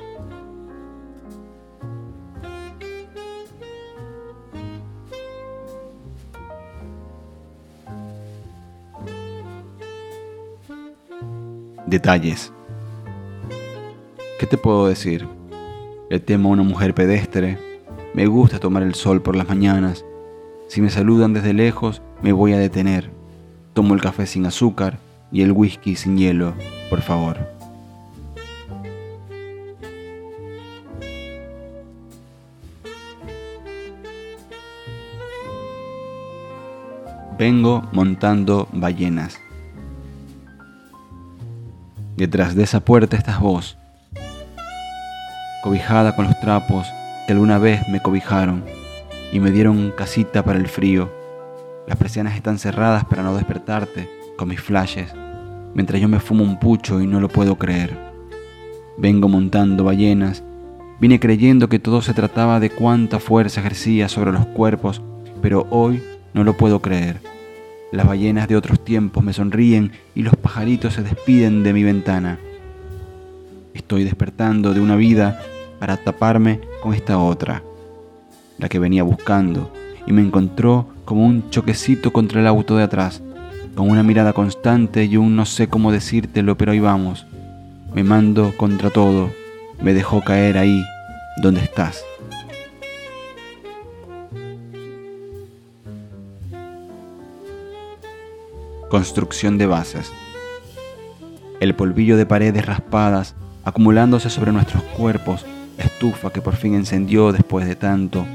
Detalles. 11.89 12.53
¿Qué 14.39 14.45
te 14.45 14.59
puedo 14.59 14.85
decir? 14.85 15.27
Le 16.11 16.19
temo 16.19 16.49
a 16.49 16.51
una 16.51 16.61
mujer 16.61 16.93
pedestre. 16.93 17.57
Me 18.13 18.27
gusta 18.27 18.59
tomar 18.59 18.83
el 18.83 18.93
sol 18.93 19.23
por 19.23 19.35
las 19.35 19.49
mañanas. 19.49 20.05
Si 20.67 20.81
me 20.81 20.91
saludan 20.91 21.33
desde 21.33 21.51
lejos, 21.51 22.03
me 22.21 22.31
voy 22.31 22.53
a 22.53 22.59
detener. 22.59 23.09
Tomo 23.73 23.95
el 23.95 24.01
café 24.01 24.27
sin 24.27 24.45
azúcar 24.45 24.99
y 25.31 25.41
el 25.41 25.51
whisky 25.51 25.95
sin 25.95 26.15
hielo, 26.15 26.53
por 26.91 27.01
favor. 27.01 27.39
Vengo 37.39 37.81
montando 37.93 38.67
ballenas. 38.73 39.39
Detrás 42.19 42.53
de 42.53 42.63
esa 42.63 42.81
puerta 42.81 43.15
estás 43.15 43.39
vos, 43.39 43.77
cobijada 45.63 46.17
con 46.17 46.25
los 46.25 46.37
trapos 46.41 46.85
que 47.25 47.31
alguna 47.31 47.59
vez 47.59 47.87
me 47.87 48.01
cobijaron 48.01 48.65
y 49.31 49.39
me 49.39 49.51
dieron 49.51 49.93
casita 49.95 50.43
para 50.43 50.59
el 50.59 50.67
frío. 50.67 51.09
Las 51.87 51.97
persianas 51.97 52.35
están 52.35 52.59
cerradas 52.59 53.05
para 53.05 53.23
no 53.23 53.37
despertarte 53.37 54.09
con 54.37 54.49
mis 54.49 54.59
flashes, 54.59 55.13
mientras 55.73 56.01
yo 56.01 56.09
me 56.09 56.19
fumo 56.19 56.43
un 56.43 56.59
pucho 56.59 56.99
y 56.99 57.07
no 57.07 57.21
lo 57.21 57.29
puedo 57.29 57.55
creer. 57.57 57.97
Vengo 58.97 59.29
montando 59.29 59.85
ballenas, 59.85 60.43
vine 60.99 61.21
creyendo 61.21 61.69
que 61.69 61.79
todo 61.79 62.01
se 62.01 62.13
trataba 62.13 62.59
de 62.59 62.69
cuánta 62.69 63.21
fuerza 63.21 63.61
ejercía 63.61 64.09
sobre 64.09 64.33
los 64.33 64.45
cuerpos, 64.47 65.01
pero 65.41 65.67
hoy 65.69 66.03
no 66.33 66.43
lo 66.43 66.57
puedo 66.57 66.81
creer. 66.81 67.21
Las 67.91 68.05
ballenas 68.05 68.47
de 68.47 68.55
otros 68.55 68.83
tiempos 68.85 69.23
me 69.23 69.33
sonríen 69.33 69.91
y 70.13 70.21
los 70.21 70.35
pajaritos 70.35 70.93
se 70.93 71.01
despiden 71.01 71.63
de 71.63 71.73
mi 71.73 71.83
ventana. 71.83 72.37
Estoy 73.73 74.03
despertando 74.03 74.75
de 74.75 74.79
una 74.79 74.95
vida 74.95 75.41
para 75.79 75.97
taparme 75.97 76.59
con 76.83 76.93
esta 76.93 77.17
otra, 77.17 77.63
la 78.59 78.69
que 78.69 78.77
venía 78.77 79.01
buscando, 79.01 79.73
y 80.05 80.13
me 80.13 80.21
encontró 80.21 80.87
como 81.03 81.25
un 81.25 81.49
choquecito 81.49 82.13
contra 82.13 82.41
el 82.41 82.47
auto 82.47 82.77
de 82.77 82.83
atrás, 82.83 83.23
con 83.73 83.89
una 83.89 84.03
mirada 84.03 84.33
constante 84.33 85.05
y 85.05 85.17
un 85.17 85.35
no 85.35 85.45
sé 85.45 85.67
cómo 85.67 85.91
decírtelo, 85.91 86.57
pero 86.57 86.73
ahí 86.73 86.79
vamos. 86.79 87.25
Me 87.95 88.03
mando 88.03 88.53
contra 88.55 88.91
todo, 88.91 89.31
me 89.81 89.95
dejó 89.95 90.21
caer 90.21 90.59
ahí, 90.59 90.83
donde 91.41 91.61
estás. 91.61 92.03
Construcción 98.89 99.59
de 99.59 99.67
bases. 99.67 100.11
El 101.59 101.75
polvillo 101.75 102.17
de 102.17 102.25
paredes 102.25 102.65
raspadas 102.65 103.35
acumulándose 103.63 104.31
sobre 104.31 104.51
nuestros 104.51 104.81
cuerpos, 104.81 105.45
estufa 105.77 106.31
que 106.31 106.41
por 106.41 106.55
fin 106.55 106.73
encendió 106.73 107.31
después 107.31 107.67
de 107.67 107.75
tanto, 107.75 108.25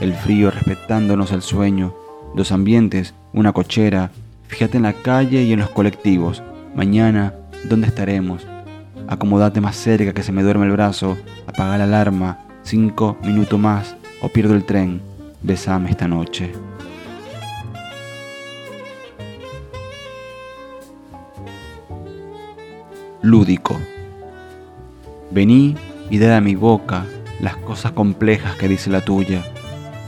el 0.00 0.14
frío 0.14 0.50
respetándonos 0.50 1.30
el 1.32 1.42
sueño, 1.42 1.94
los 2.34 2.52
ambientes, 2.52 3.12
una 3.34 3.52
cochera, 3.52 4.10
fíjate 4.46 4.78
en 4.78 4.84
la 4.84 4.94
calle 4.94 5.42
y 5.42 5.52
en 5.52 5.60
los 5.60 5.68
colectivos. 5.70 6.42
Mañana, 6.74 7.34
¿dónde 7.68 7.88
estaremos? 7.88 8.46
Acomodate 9.08 9.60
más 9.60 9.76
cerca 9.76 10.14
que 10.14 10.22
se 10.22 10.32
me 10.32 10.42
duerme 10.42 10.64
el 10.66 10.72
brazo, 10.72 11.18
apaga 11.46 11.76
la 11.76 11.84
alarma, 11.84 12.38
cinco 12.62 13.18
minutos 13.22 13.60
más 13.60 13.94
o 14.22 14.28
pierdo 14.30 14.54
el 14.54 14.64
tren. 14.64 15.02
Besame 15.42 15.90
esta 15.90 16.08
noche. 16.08 16.52
Lúdico. 23.22 23.80
Vení 25.30 25.76
y 26.10 26.18
dé 26.18 26.32
a 26.32 26.40
mi 26.40 26.54
boca 26.54 27.04
las 27.40 27.56
cosas 27.56 27.92
complejas 27.92 28.56
que 28.56 28.68
dice 28.68 28.90
la 28.90 29.04
tuya. 29.04 29.42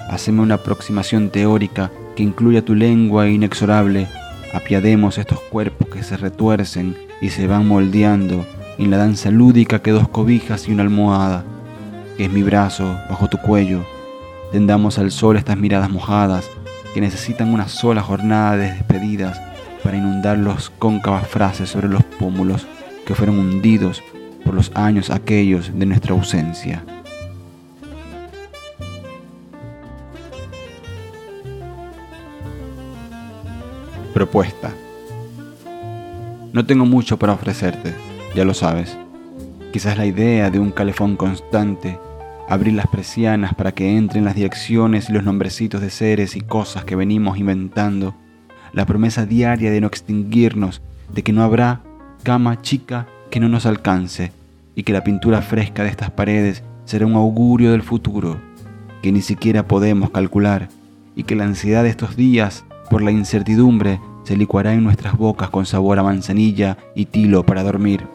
Haceme 0.08 0.42
una 0.42 0.56
aproximación 0.56 1.30
teórica 1.30 1.90
que 2.16 2.22
incluya 2.22 2.64
tu 2.64 2.74
lengua 2.74 3.28
inexorable. 3.28 4.08
Apiademos 4.54 5.18
estos 5.18 5.40
cuerpos 5.40 5.88
que 5.88 6.02
se 6.02 6.16
retuercen 6.16 6.96
y 7.20 7.30
se 7.30 7.46
van 7.46 7.66
moldeando 7.66 8.46
en 8.78 8.90
la 8.90 8.96
danza 8.96 9.30
lúdica 9.30 9.80
que 9.80 9.90
dos 9.90 10.08
cobijas 10.08 10.66
y 10.66 10.72
una 10.72 10.82
almohada, 10.82 11.44
que 12.16 12.24
es 12.24 12.32
mi 12.32 12.42
brazo 12.42 12.96
bajo 13.08 13.28
tu 13.28 13.38
cuello. 13.38 13.84
Tendamos 14.52 14.98
al 14.98 15.10
sol 15.10 15.36
estas 15.36 15.56
miradas 15.56 15.90
mojadas 15.90 16.50
que 16.94 17.00
necesitan 17.00 17.52
una 17.52 17.68
sola 17.68 18.02
jornada 18.02 18.56
de 18.56 18.72
despedidas 18.72 19.40
para 19.84 19.96
inundar 19.96 20.38
los 20.38 20.70
cóncavas 20.70 21.28
frases 21.28 21.68
sobre 21.68 21.88
los 21.88 22.02
pómulos 22.02 22.66
que 23.10 23.16
fueron 23.16 23.40
hundidos 23.40 24.04
por 24.44 24.54
los 24.54 24.70
años 24.76 25.10
aquellos 25.10 25.76
de 25.76 25.84
nuestra 25.84 26.14
ausencia. 26.14 26.84
Propuesta. 34.14 34.70
No 36.52 36.64
tengo 36.64 36.86
mucho 36.86 37.18
para 37.18 37.32
ofrecerte, 37.32 37.96
ya 38.36 38.44
lo 38.44 38.54
sabes. 38.54 38.96
Quizás 39.72 39.98
la 39.98 40.06
idea 40.06 40.48
de 40.48 40.60
un 40.60 40.70
calefón 40.70 41.16
constante, 41.16 41.98
abrir 42.48 42.74
las 42.74 42.86
persianas 42.86 43.54
para 43.54 43.72
que 43.72 43.96
entren 43.96 44.24
las 44.24 44.36
direcciones 44.36 45.10
y 45.10 45.12
los 45.14 45.24
nombrecitos 45.24 45.80
de 45.80 45.90
seres 45.90 46.36
y 46.36 46.42
cosas 46.42 46.84
que 46.84 46.94
venimos 46.94 47.38
inventando, 47.38 48.14
la 48.72 48.86
promesa 48.86 49.26
diaria 49.26 49.72
de 49.72 49.80
no 49.80 49.88
extinguirnos, 49.88 50.80
de 51.12 51.24
que 51.24 51.32
no 51.32 51.42
habrá 51.42 51.82
cama 52.22 52.60
chica 52.62 53.06
que 53.30 53.40
no 53.40 53.48
nos 53.48 53.66
alcance 53.66 54.32
y 54.74 54.82
que 54.82 54.92
la 54.92 55.04
pintura 55.04 55.42
fresca 55.42 55.82
de 55.82 55.90
estas 55.90 56.10
paredes 56.10 56.62
será 56.84 57.06
un 57.06 57.14
augurio 57.14 57.72
del 57.72 57.82
futuro 57.82 58.38
que 59.02 59.12
ni 59.12 59.22
siquiera 59.22 59.66
podemos 59.66 60.10
calcular 60.10 60.68
y 61.16 61.24
que 61.24 61.36
la 61.36 61.44
ansiedad 61.44 61.82
de 61.82 61.90
estos 61.90 62.16
días 62.16 62.64
por 62.90 63.02
la 63.02 63.10
incertidumbre 63.10 64.00
se 64.24 64.36
licuará 64.36 64.74
en 64.74 64.84
nuestras 64.84 65.16
bocas 65.16 65.50
con 65.50 65.66
sabor 65.66 65.98
a 65.98 66.02
manzanilla 66.02 66.76
y 66.94 67.06
tilo 67.06 67.44
para 67.44 67.62
dormir. 67.62 68.06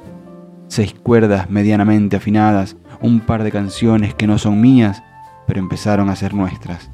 Seis 0.68 0.94
cuerdas 0.94 1.50
medianamente 1.50 2.16
afinadas, 2.16 2.76
un 3.02 3.20
par 3.20 3.44
de 3.44 3.52
canciones 3.52 4.14
que 4.14 4.28
no 4.28 4.38
son 4.38 4.62
mías, 4.62 5.04
pero 5.48 5.60
empezaron 5.60 6.10
a 6.10 6.16
ser 6.16 6.34
nuestras. 6.34 6.90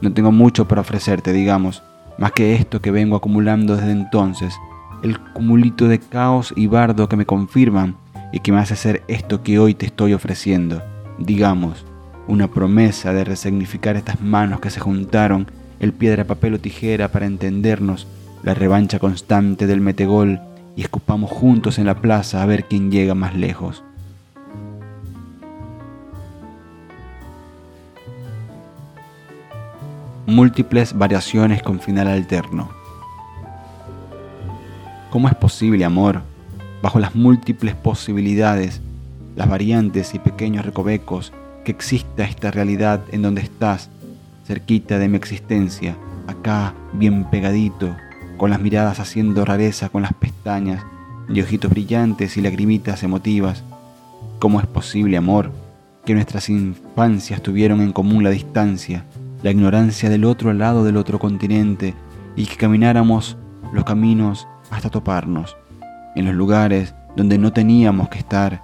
No 0.00 0.12
tengo 0.12 0.32
mucho 0.32 0.68
para 0.68 0.80
ofrecerte, 0.80 1.32
digamos, 1.32 1.82
más 2.18 2.32
que 2.32 2.54
esto 2.54 2.80
que 2.80 2.90
vengo 2.90 3.16
acumulando 3.16 3.76
desde 3.76 3.92
entonces, 3.92 4.54
el 5.02 5.18
cumulito 5.32 5.88
de 5.88 5.98
caos 5.98 6.52
y 6.56 6.66
bardo 6.66 7.08
que 7.08 7.16
me 7.16 7.26
confirman 7.26 7.96
y 8.32 8.40
que 8.40 8.52
me 8.52 8.58
hace 8.58 8.74
hacer 8.74 9.02
esto 9.08 9.42
que 9.42 9.58
hoy 9.58 9.74
te 9.74 9.86
estoy 9.86 10.12
ofreciendo, 10.12 10.82
digamos, 11.18 11.84
una 12.26 12.48
promesa 12.48 13.12
de 13.12 13.24
resignificar 13.24 13.96
estas 13.96 14.20
manos 14.20 14.60
que 14.60 14.70
se 14.70 14.80
juntaron, 14.80 15.46
el 15.80 15.92
piedra, 15.92 16.24
papel 16.24 16.54
o 16.54 16.58
tijera 16.58 17.08
para 17.08 17.26
entendernos, 17.26 18.06
la 18.42 18.54
revancha 18.54 18.98
constante 18.98 19.66
del 19.66 19.80
metegol 19.80 20.40
y 20.76 20.82
escupamos 20.82 21.30
juntos 21.30 21.78
en 21.78 21.86
la 21.86 22.00
plaza 22.00 22.42
a 22.42 22.46
ver 22.46 22.64
quién 22.64 22.90
llega 22.90 23.14
más 23.14 23.34
lejos. 23.34 23.82
Múltiples 30.26 30.96
variaciones 30.96 31.62
con 31.62 31.80
final 31.80 32.06
alterno. 32.06 32.77
¿Cómo 35.10 35.28
es 35.28 35.34
posible, 35.34 35.86
amor, 35.86 36.20
bajo 36.82 36.98
las 36.98 37.14
múltiples 37.14 37.74
posibilidades, 37.74 38.82
las 39.36 39.48
variantes 39.48 40.14
y 40.14 40.18
pequeños 40.18 40.66
recovecos, 40.66 41.32
que 41.64 41.72
exista 41.72 42.24
esta 42.24 42.50
realidad 42.50 43.00
en 43.10 43.22
donde 43.22 43.40
estás, 43.40 43.88
cerquita 44.46 44.98
de 44.98 45.08
mi 45.08 45.16
existencia, 45.16 45.96
acá, 46.26 46.74
bien 46.92 47.24
pegadito, 47.24 47.96
con 48.36 48.50
las 48.50 48.60
miradas 48.60 49.00
haciendo 49.00 49.46
rareza 49.46 49.88
con 49.88 50.02
las 50.02 50.12
pestañas, 50.12 50.84
y 51.30 51.40
ojitos 51.40 51.70
brillantes 51.70 52.36
y 52.36 52.42
lagrimitas 52.42 53.02
emotivas. 53.02 53.64
¿Cómo 54.38 54.60
es 54.60 54.66
posible, 54.66 55.16
amor, 55.16 55.52
que 56.04 56.12
nuestras 56.12 56.50
infancias 56.50 57.42
tuvieron 57.42 57.80
en 57.80 57.92
común 57.92 58.24
la 58.24 58.30
distancia, 58.30 59.04
la 59.42 59.52
ignorancia 59.52 60.10
del 60.10 60.26
otro 60.26 60.52
lado 60.52 60.84
del 60.84 60.98
otro 60.98 61.18
continente, 61.18 61.94
y 62.36 62.44
que 62.44 62.56
camináramos 62.56 63.38
los 63.72 63.84
caminos 63.84 64.46
hasta 64.70 64.90
toparnos, 64.90 65.56
en 66.14 66.24
los 66.24 66.34
lugares 66.34 66.94
donde 67.16 67.38
no 67.38 67.52
teníamos 67.52 68.08
que 68.08 68.18
estar, 68.18 68.62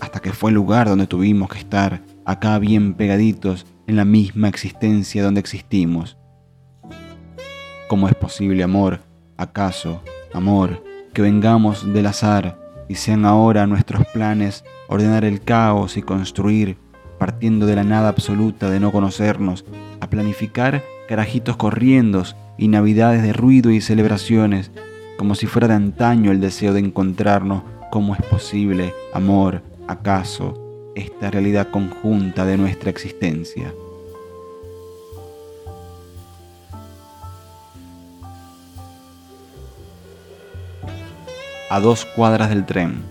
hasta 0.00 0.20
que 0.20 0.32
fue 0.32 0.50
el 0.50 0.56
lugar 0.56 0.88
donde 0.88 1.06
tuvimos 1.06 1.48
que 1.48 1.58
estar, 1.58 2.02
acá 2.24 2.58
bien 2.58 2.94
pegaditos 2.94 3.66
en 3.86 3.96
la 3.96 4.04
misma 4.04 4.48
existencia 4.48 5.22
donde 5.22 5.40
existimos? 5.40 6.16
¿Cómo 7.88 8.08
es 8.08 8.14
posible, 8.14 8.62
amor, 8.62 9.00
acaso, 9.36 10.02
amor, 10.32 10.82
que 11.12 11.22
vengamos 11.22 11.92
del 11.92 12.06
azar 12.06 12.58
y 12.88 12.94
sean 12.94 13.24
ahora 13.24 13.66
nuestros 13.66 14.06
planes 14.06 14.64
ordenar 14.88 15.24
el 15.24 15.42
caos 15.42 15.96
y 15.96 16.02
construir, 16.02 16.78
partiendo 17.18 17.66
de 17.66 17.76
la 17.76 17.84
nada 17.84 18.08
absoluta 18.08 18.70
de 18.70 18.80
no 18.80 18.92
conocernos, 18.92 19.64
a 20.00 20.08
planificar 20.10 20.82
carajitos 21.08 21.56
corriendo 21.56 22.24
y 22.58 22.68
navidades 22.68 23.22
de 23.22 23.32
ruido 23.32 23.70
y 23.70 23.80
celebraciones, 23.80 24.70
como 25.22 25.36
si 25.36 25.46
fuera 25.46 25.68
de 25.68 25.74
antaño 25.74 26.32
el 26.32 26.40
deseo 26.40 26.72
de 26.72 26.80
encontrarnos? 26.80 27.62
¿Cómo 27.92 28.12
es 28.16 28.22
posible, 28.22 28.92
amor, 29.14 29.62
acaso, 29.86 30.90
esta 30.96 31.30
realidad 31.30 31.70
conjunta 31.70 32.44
de 32.44 32.56
nuestra 32.56 32.90
existencia? 32.90 33.72
a 41.70 41.78
dos 41.78 42.04
cuadras 42.04 42.48
del 42.48 42.66
tren. 42.66 43.04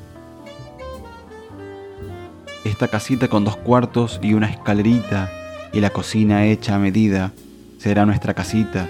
Esta 2.65 2.89
casita 2.89 3.30
con 3.30 3.46
dos 3.46 3.56
cuartos 3.56 4.20
y 4.22 4.34
una 4.34 4.50
escalerita 4.50 5.32
y 5.72 5.80
la 5.80 5.91
cocina 5.91 6.46
hecha 6.46 6.75
a 6.75 6.80
medida 6.80 7.32
será 7.77 8.06
nuestra 8.06 8.34
casita. 8.34 8.89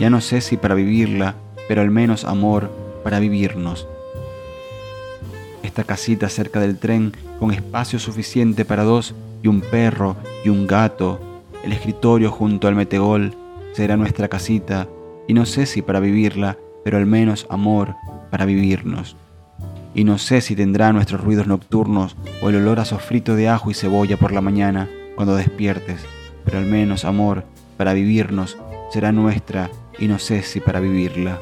Ya 0.00 0.10
no 0.10 0.20
sé 0.20 0.40
si 0.40 0.56
para 0.56 0.74
vivirla, 0.74 1.36
pero 1.70 1.82
al 1.82 1.92
menos 1.92 2.24
amor 2.24 2.68
para 3.04 3.20
vivirnos. 3.20 3.86
Esta 5.62 5.84
casita 5.84 6.28
cerca 6.28 6.58
del 6.58 6.78
tren 6.78 7.12
con 7.38 7.52
espacio 7.52 8.00
suficiente 8.00 8.64
para 8.64 8.82
dos 8.82 9.14
y 9.40 9.46
un 9.46 9.60
perro 9.60 10.16
y 10.44 10.48
un 10.48 10.66
gato, 10.66 11.20
el 11.62 11.70
escritorio 11.70 12.32
junto 12.32 12.66
al 12.66 12.74
metegol, 12.74 13.36
será 13.72 13.96
nuestra 13.96 14.26
casita 14.26 14.88
y 15.28 15.32
no 15.32 15.46
sé 15.46 15.64
si 15.64 15.80
para 15.80 16.00
vivirla, 16.00 16.58
pero 16.82 16.98
al 16.98 17.06
menos 17.06 17.46
amor 17.50 17.94
para 18.32 18.46
vivirnos. 18.46 19.14
Y 19.94 20.02
no 20.02 20.18
sé 20.18 20.40
si 20.40 20.56
tendrá 20.56 20.92
nuestros 20.92 21.20
ruidos 21.20 21.46
nocturnos 21.46 22.16
o 22.42 22.48
el 22.48 22.56
olor 22.56 22.80
a 22.80 22.84
sofrito 22.84 23.36
de 23.36 23.48
ajo 23.48 23.70
y 23.70 23.74
cebolla 23.74 24.16
por 24.16 24.32
la 24.32 24.40
mañana 24.40 24.88
cuando 25.14 25.36
despiertes, 25.36 26.04
pero 26.44 26.58
al 26.58 26.66
menos 26.66 27.04
amor 27.04 27.44
para 27.76 27.92
vivirnos 27.92 28.58
será 28.92 29.12
nuestra 29.12 29.70
y 30.00 30.08
no 30.08 30.18
sé 30.18 30.42
si 30.42 30.58
para 30.58 30.80
vivirla. 30.80 31.38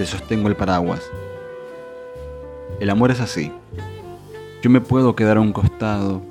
Te 0.00 0.06
sostengo 0.06 0.48
el 0.48 0.56
paraguas. 0.56 1.02
El 2.80 2.88
amor 2.88 3.10
es 3.10 3.20
así. 3.20 3.52
Yo 4.62 4.70
me 4.70 4.80
puedo 4.80 5.14
quedar 5.14 5.36
a 5.36 5.42
un 5.42 5.52
costado, 5.52 6.22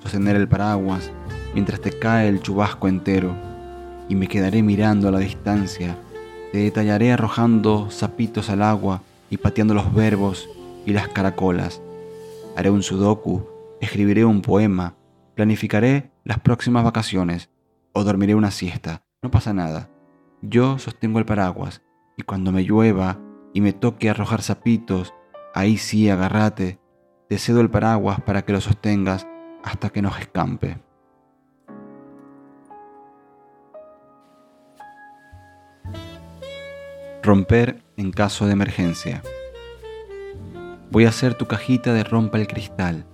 sostener 0.00 0.34
el 0.34 0.48
paraguas, 0.48 1.08
mientras 1.54 1.80
te 1.80 1.96
cae 1.96 2.26
el 2.26 2.40
chubasco 2.42 2.88
entero, 2.88 3.32
y 4.08 4.16
me 4.16 4.26
quedaré 4.26 4.64
mirando 4.64 5.06
a 5.06 5.12
la 5.12 5.20
distancia. 5.20 5.96
Te 6.50 6.64
detallaré 6.64 7.12
arrojando 7.12 7.90
zapitos 7.92 8.50
al 8.50 8.60
agua 8.60 9.02
y 9.30 9.36
pateando 9.36 9.72
los 9.72 9.94
verbos 9.94 10.48
y 10.84 10.90
las 10.90 11.06
caracolas. 11.06 11.80
Haré 12.56 12.70
un 12.70 12.82
sudoku, 12.82 13.46
escribiré 13.80 14.24
un 14.24 14.42
poema, 14.42 14.96
planificaré 15.36 16.10
las 16.24 16.40
próximas 16.40 16.82
vacaciones 16.82 17.50
o 17.92 18.02
dormiré 18.02 18.34
una 18.34 18.50
siesta. 18.50 19.04
No 19.22 19.30
pasa 19.30 19.54
nada. 19.54 19.88
Yo 20.40 20.80
sostengo 20.80 21.20
el 21.20 21.24
paraguas 21.24 21.82
y 22.16 22.22
cuando 22.22 22.52
me 22.52 22.62
llueva 22.62 23.18
y 23.52 23.60
me 23.60 23.72
toque 23.72 24.10
arrojar 24.10 24.42
zapitos, 24.42 25.14
ahí 25.54 25.76
sí 25.76 26.08
agárrate 26.08 26.82
te 27.32 27.38
cedo 27.38 27.62
el 27.62 27.70
paraguas 27.70 28.20
para 28.20 28.42
que 28.44 28.52
lo 28.52 28.60
sostengas 28.60 29.26
hasta 29.64 29.88
que 29.88 30.02
nos 30.02 30.18
escampe. 30.20 30.76
Romper 37.22 37.82
en 37.96 38.10
caso 38.10 38.44
de 38.44 38.52
emergencia. 38.52 39.22
Voy 40.90 41.06
a 41.06 41.08
hacer 41.08 41.32
tu 41.32 41.46
cajita 41.46 41.94
de 41.94 42.04
rompa 42.04 42.36
el 42.36 42.46
cristal, 42.46 43.06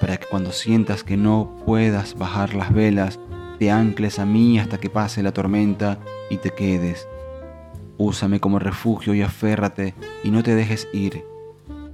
para 0.00 0.18
que 0.18 0.26
cuando 0.26 0.52
sientas 0.52 1.02
que 1.02 1.16
no 1.16 1.56
puedas 1.66 2.16
bajar 2.16 2.54
las 2.54 2.72
velas, 2.72 3.18
te 3.58 3.72
ancles 3.72 4.20
a 4.20 4.24
mí 4.24 4.60
hasta 4.60 4.78
que 4.78 4.88
pase 4.88 5.20
la 5.24 5.32
tormenta 5.32 5.98
y 6.30 6.36
te 6.36 6.50
quedes. 6.50 7.08
Úsame 7.98 8.40
como 8.40 8.58
refugio 8.58 9.12
y 9.14 9.22
aférrate 9.22 9.94
y 10.24 10.30
no 10.30 10.42
te 10.42 10.54
dejes 10.54 10.88
ir 10.92 11.24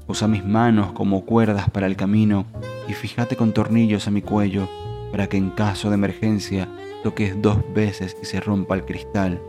Usa 0.07 0.29
mis 0.29 0.45
manos 0.45 0.93
como 0.93 1.25
cuerdas 1.25 1.71
para 1.71 1.87
el 1.87 1.97
camino 1.97 2.45
y 2.87 2.93
fíjate 2.93 3.37
con 3.37 3.55
tornillos 3.55 4.07
a 4.07 4.11
mi 4.11 4.21
cuello 4.21 4.69
para 5.11 5.29
que 5.29 5.39
en 5.39 5.49
caso 5.51 5.89
de 5.89 5.95
emergencia 5.95 6.69
toques 7.03 7.41
dos 7.41 7.59
veces 7.75 8.15
y 8.21 8.27
se 8.27 8.39
rompa 8.41 8.75
el 8.75 8.85
cristal 8.85 9.41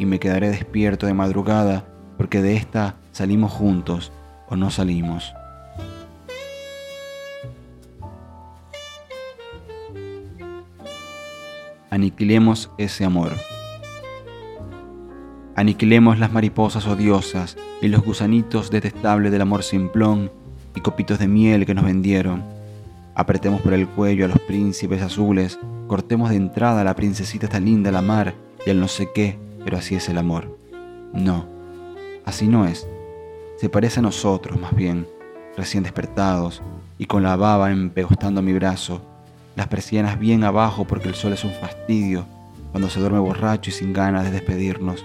y 0.00 0.06
me 0.06 0.18
quedaré 0.18 0.50
despierto 0.50 1.06
de 1.06 1.14
madrugada 1.14 1.84
porque 2.16 2.42
de 2.42 2.56
esta 2.56 2.96
salimos 3.12 3.52
juntos 3.52 4.10
o 4.48 4.56
no 4.56 4.70
salimos. 4.70 5.32
Aniquilemos 11.90 12.70
ese 12.78 13.04
amor. 13.04 13.32
Aniquilemos 15.54 16.18
las 16.18 16.32
mariposas 16.32 16.86
odiosas 16.86 17.58
y 17.82 17.88
los 17.88 18.02
gusanitos 18.02 18.70
detestables 18.70 19.30
del 19.30 19.42
amor 19.42 19.62
simplón 19.62 20.30
y 20.74 20.80
copitos 20.80 21.18
de 21.18 21.28
miel 21.28 21.66
que 21.66 21.74
nos 21.74 21.84
vendieron. 21.84 22.42
Apretemos 23.14 23.60
por 23.60 23.74
el 23.74 23.86
cuello 23.86 24.24
a 24.24 24.28
los 24.28 24.38
príncipes 24.40 25.02
azules, 25.02 25.58
cortemos 25.88 26.30
de 26.30 26.36
entrada 26.36 26.80
a 26.80 26.84
la 26.84 26.96
princesita 26.96 27.48
tan 27.48 27.66
linda 27.66 27.92
la 27.92 28.00
mar 28.00 28.32
y 28.64 28.70
al 28.70 28.80
no 28.80 28.88
sé 28.88 29.10
qué, 29.14 29.38
pero 29.62 29.76
así 29.76 29.94
es 29.94 30.08
el 30.08 30.16
amor. 30.16 30.58
No, 31.12 31.46
así 32.24 32.48
no 32.48 32.64
es. 32.64 32.86
Se 33.58 33.68
parece 33.68 34.00
a 34.00 34.02
nosotros, 34.02 34.58
más 34.58 34.74
bien, 34.74 35.06
recién 35.54 35.82
despertados 35.82 36.62
y 36.96 37.04
con 37.04 37.22
la 37.22 37.36
baba 37.36 37.70
empegostando 37.70 38.40
mi 38.40 38.54
brazo, 38.54 39.02
las 39.54 39.68
persianas 39.68 40.18
bien 40.18 40.44
abajo 40.44 40.86
porque 40.86 41.08
el 41.08 41.14
sol 41.14 41.34
es 41.34 41.44
un 41.44 41.52
fastidio 41.52 42.24
cuando 42.70 42.88
se 42.88 43.00
duerme 43.00 43.18
borracho 43.18 43.68
y 43.68 43.74
sin 43.74 43.92
ganas 43.92 44.24
de 44.24 44.30
despedirnos. 44.30 45.04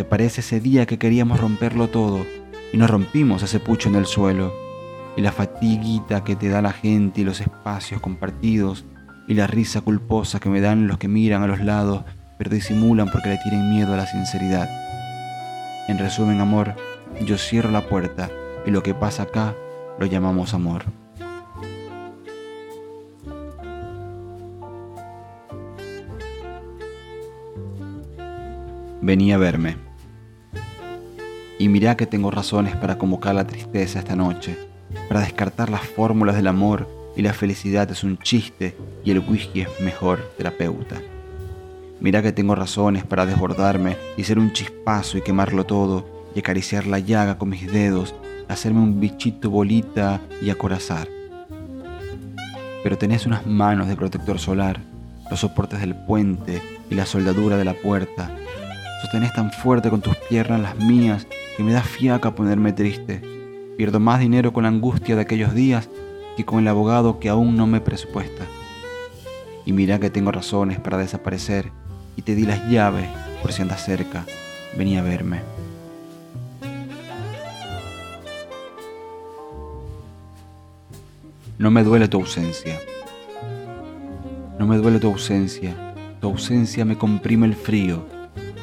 ¿Te 0.00 0.04
parece 0.04 0.40
ese 0.40 0.60
día 0.60 0.86
que 0.86 0.98
queríamos 0.98 1.38
romperlo 1.38 1.88
todo 1.88 2.24
y 2.72 2.78
nos 2.78 2.88
rompimos 2.88 3.42
ese 3.42 3.60
pucho 3.60 3.90
en 3.90 3.96
el 3.96 4.06
suelo? 4.06 4.50
Y 5.14 5.20
la 5.20 5.30
fatiguita 5.30 6.24
que 6.24 6.36
te 6.36 6.48
da 6.48 6.62
la 6.62 6.72
gente 6.72 7.20
y 7.20 7.24
los 7.24 7.42
espacios 7.42 8.00
compartidos 8.00 8.86
y 9.28 9.34
la 9.34 9.46
risa 9.46 9.82
culposa 9.82 10.40
que 10.40 10.48
me 10.48 10.62
dan 10.62 10.86
los 10.86 10.96
que 10.96 11.06
miran 11.06 11.42
a 11.42 11.46
los 11.46 11.60
lados 11.60 12.04
pero 12.38 12.48
disimulan 12.48 13.10
porque 13.12 13.28
le 13.28 13.38
tienen 13.42 13.68
miedo 13.68 13.92
a 13.92 13.98
la 13.98 14.06
sinceridad. 14.06 14.70
En 15.86 15.98
resumen, 15.98 16.40
amor, 16.40 16.76
yo 17.26 17.36
cierro 17.36 17.70
la 17.70 17.86
puerta 17.86 18.30
y 18.64 18.70
lo 18.70 18.82
que 18.82 18.94
pasa 18.94 19.24
acá 19.24 19.54
lo 19.98 20.06
llamamos 20.06 20.54
amor. 20.54 20.84
Venía 29.02 29.34
a 29.34 29.38
verme. 29.38 29.89
Y 31.60 31.68
mirá 31.68 31.94
que 31.94 32.06
tengo 32.06 32.30
razones 32.30 32.74
para 32.74 32.96
convocar 32.96 33.34
la 33.34 33.46
tristeza 33.46 33.98
esta 33.98 34.16
noche, 34.16 34.56
para 35.08 35.20
descartar 35.20 35.68
las 35.68 35.82
fórmulas 35.82 36.34
del 36.34 36.46
amor 36.46 36.88
y 37.14 37.20
la 37.20 37.34
felicidad 37.34 37.90
es 37.90 38.02
un 38.02 38.16
chiste 38.16 38.74
y 39.04 39.10
el 39.10 39.18
whisky 39.18 39.60
es 39.60 39.68
mejor 39.78 40.20
terapeuta. 40.38 40.96
Mirá 42.00 42.22
que 42.22 42.32
tengo 42.32 42.54
razones 42.54 43.04
para 43.04 43.26
desbordarme 43.26 43.98
y 44.16 44.24
ser 44.24 44.38
un 44.38 44.54
chispazo 44.54 45.18
y 45.18 45.20
quemarlo 45.20 45.66
todo 45.66 46.30
y 46.34 46.38
acariciar 46.38 46.86
la 46.86 46.98
llaga 46.98 47.36
con 47.36 47.50
mis 47.50 47.70
dedos, 47.70 48.14
hacerme 48.48 48.80
un 48.80 48.98
bichito 48.98 49.50
bolita 49.50 50.22
y 50.40 50.48
acorazar. 50.48 51.08
Pero 52.82 52.96
tenés 52.96 53.26
unas 53.26 53.46
manos 53.46 53.86
de 53.86 53.96
protector 53.96 54.38
solar, 54.38 54.80
los 55.30 55.40
soportes 55.40 55.82
del 55.82 55.94
puente 55.94 56.62
y 56.88 56.94
la 56.94 57.04
soldadura 57.04 57.58
de 57.58 57.66
la 57.66 57.74
puerta. 57.74 58.34
Sostenés 59.02 59.34
tan 59.34 59.52
fuerte 59.52 59.90
con 59.90 60.00
tus 60.00 60.16
piernas 60.16 60.62
las 60.62 60.76
mías 60.76 61.26
que 61.60 61.64
me 61.64 61.74
da 61.74 61.82
fiaca 61.82 62.34
ponerme 62.34 62.72
triste. 62.72 63.20
Pierdo 63.76 64.00
más 64.00 64.18
dinero 64.18 64.50
con 64.50 64.62
la 64.62 64.70
angustia 64.70 65.14
de 65.14 65.20
aquellos 65.20 65.52
días 65.52 65.90
que 66.34 66.46
con 66.46 66.60
el 66.60 66.68
abogado 66.68 67.20
que 67.20 67.28
aún 67.28 67.54
no 67.54 67.66
me 67.66 67.82
presupuesta. 67.82 68.46
Y 69.66 69.74
mira 69.74 70.00
que 70.00 70.08
tengo 70.08 70.32
razones 70.32 70.80
para 70.80 70.96
desaparecer 70.96 71.70
y 72.16 72.22
te 72.22 72.34
di 72.34 72.46
las 72.46 72.66
llaves 72.70 73.06
por 73.42 73.52
si 73.52 73.60
andas 73.60 73.84
cerca. 73.84 74.24
Venía 74.74 75.00
a 75.00 75.02
verme. 75.02 75.42
No 81.58 81.70
me 81.70 81.84
duele 81.84 82.08
tu 82.08 82.16
ausencia. 82.16 82.80
No 84.58 84.66
me 84.66 84.78
duele 84.78 84.98
tu 84.98 85.08
ausencia. 85.08 85.76
Tu 86.22 86.26
ausencia 86.26 86.86
me 86.86 86.96
comprime 86.96 87.44
el 87.44 87.54
frío. 87.54 88.06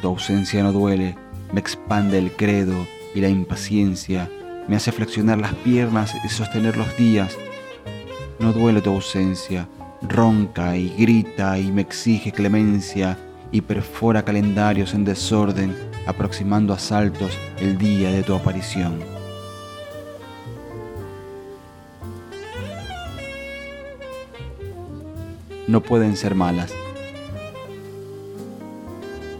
Tu 0.01 0.07
ausencia 0.07 0.63
no 0.63 0.71
duele. 0.71 1.26
Me 1.51 1.59
expande 1.59 2.17
el 2.17 2.31
credo 2.31 2.87
y 3.15 3.21
la 3.21 3.29
impaciencia. 3.29 4.29
Me 4.67 4.75
hace 4.75 4.91
flexionar 4.91 5.37
las 5.37 5.53
piernas 5.55 6.13
y 6.23 6.27
sostener 6.27 6.75
los 6.75 6.95
días. 6.97 7.37
No 8.39 8.51
duele 8.51 8.81
tu 8.81 8.89
ausencia. 8.91 9.67
Ronca 10.01 10.75
y 10.75 10.89
grita 10.89 11.57
y 11.57 11.71
me 11.71 11.81
exige 11.81 12.31
clemencia 12.31 13.17
y 13.51 13.61
perfora 13.61 14.23
calendarios 14.23 14.93
en 14.93 15.05
desorden, 15.05 15.75
aproximando 16.05 16.73
a 16.73 16.79
saltos 16.79 17.31
el 17.59 17.77
día 17.77 18.11
de 18.11 18.23
tu 18.23 18.35
aparición. 18.35 18.99
No 25.67 25.81
pueden 25.81 26.15
ser 26.15 26.35
malas. 26.35 26.73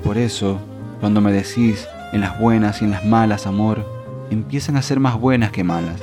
Por 0.04 0.17
eso, 0.17 0.60
cuando 1.00 1.22
me 1.22 1.32
decís 1.32 1.88
en 2.13 2.22
las 2.22 2.39
buenas 2.39 2.82
y 2.82 2.86
en 2.86 2.91
las 2.91 3.06
malas, 3.06 3.48
amor, 3.48 3.86
empiezan 4.30 4.78
a 4.78 4.82
ser 4.82 5.00
más 5.00 5.20
buenas 5.20 5.52
que 5.52 5.63
malas. 5.63 6.02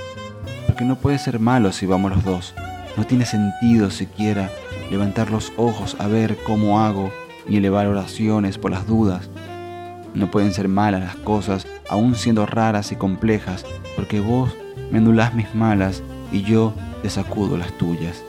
Porque 0.66 0.84
no 0.84 0.96
puede 0.96 1.18
ser 1.18 1.38
malo 1.38 1.72
si 1.72 1.86
vamos 1.86 2.12
los 2.12 2.24
dos. 2.24 2.54
No 2.96 3.04
tiene 3.04 3.26
sentido 3.26 3.90
siquiera 3.90 4.50
levantar 4.90 5.30
los 5.30 5.52
ojos 5.56 5.96
a 5.98 6.06
ver 6.06 6.36
cómo 6.44 6.80
hago 6.80 7.10
ni 7.48 7.56
elevar 7.56 7.86
oraciones 7.86 8.58
por 8.58 8.70
las 8.70 8.86
dudas. 8.86 9.28
No 10.14 10.30
pueden 10.30 10.52
ser 10.52 10.68
malas 10.68 11.02
las 11.02 11.16
cosas, 11.16 11.66
aun 11.88 12.14
siendo 12.14 12.46
raras 12.46 12.92
y 12.92 12.96
complejas, 12.96 13.64
porque 13.96 14.20
vos 14.20 14.54
me 14.90 14.98
anulás 14.98 15.34
mis 15.34 15.54
malas 15.54 16.02
y 16.30 16.42
yo 16.42 16.72
te 17.02 17.10
sacudo 17.10 17.56
las 17.56 17.76
tuyas. 17.78 18.22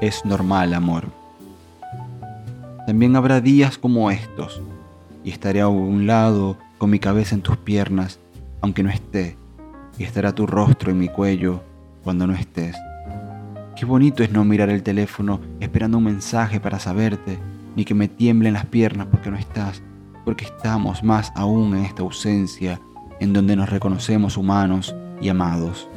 Es 0.00 0.26
normal, 0.26 0.74
amor. 0.74 1.04
También 2.86 3.16
habrá 3.16 3.40
días 3.40 3.78
como 3.78 4.10
estos, 4.10 4.60
y 5.24 5.30
estaré 5.30 5.62
a 5.62 5.68
un 5.68 6.06
lado 6.06 6.58
con 6.76 6.90
mi 6.90 6.98
cabeza 6.98 7.34
en 7.34 7.40
tus 7.40 7.56
piernas, 7.56 8.18
aunque 8.60 8.82
no 8.82 8.90
esté, 8.90 9.38
y 9.98 10.04
estará 10.04 10.34
tu 10.34 10.46
rostro 10.46 10.90
en 10.90 10.98
mi 10.98 11.08
cuello 11.08 11.62
cuando 12.04 12.26
no 12.26 12.34
estés. 12.34 12.76
Qué 13.74 13.86
bonito 13.86 14.22
es 14.22 14.30
no 14.30 14.44
mirar 14.44 14.68
el 14.68 14.82
teléfono 14.82 15.40
esperando 15.60 15.96
un 15.96 16.04
mensaje 16.04 16.60
para 16.60 16.78
saberte, 16.78 17.38
ni 17.74 17.86
que 17.86 17.94
me 17.94 18.08
tiemblen 18.08 18.52
las 18.52 18.66
piernas 18.66 19.06
porque 19.10 19.30
no 19.30 19.38
estás, 19.38 19.82
porque 20.26 20.44
estamos 20.44 21.02
más 21.02 21.32
aún 21.34 21.74
en 21.74 21.86
esta 21.86 22.02
ausencia 22.02 22.80
en 23.18 23.32
donde 23.32 23.56
nos 23.56 23.70
reconocemos 23.70 24.36
humanos 24.36 24.94
y 25.22 25.30
amados. 25.30 25.88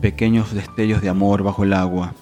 Pequeños 0.00 0.54
destellos 0.54 1.02
de 1.02 1.08
amor 1.08 1.42
bajo 1.42 1.64
el 1.64 1.72
agua. 1.72 2.14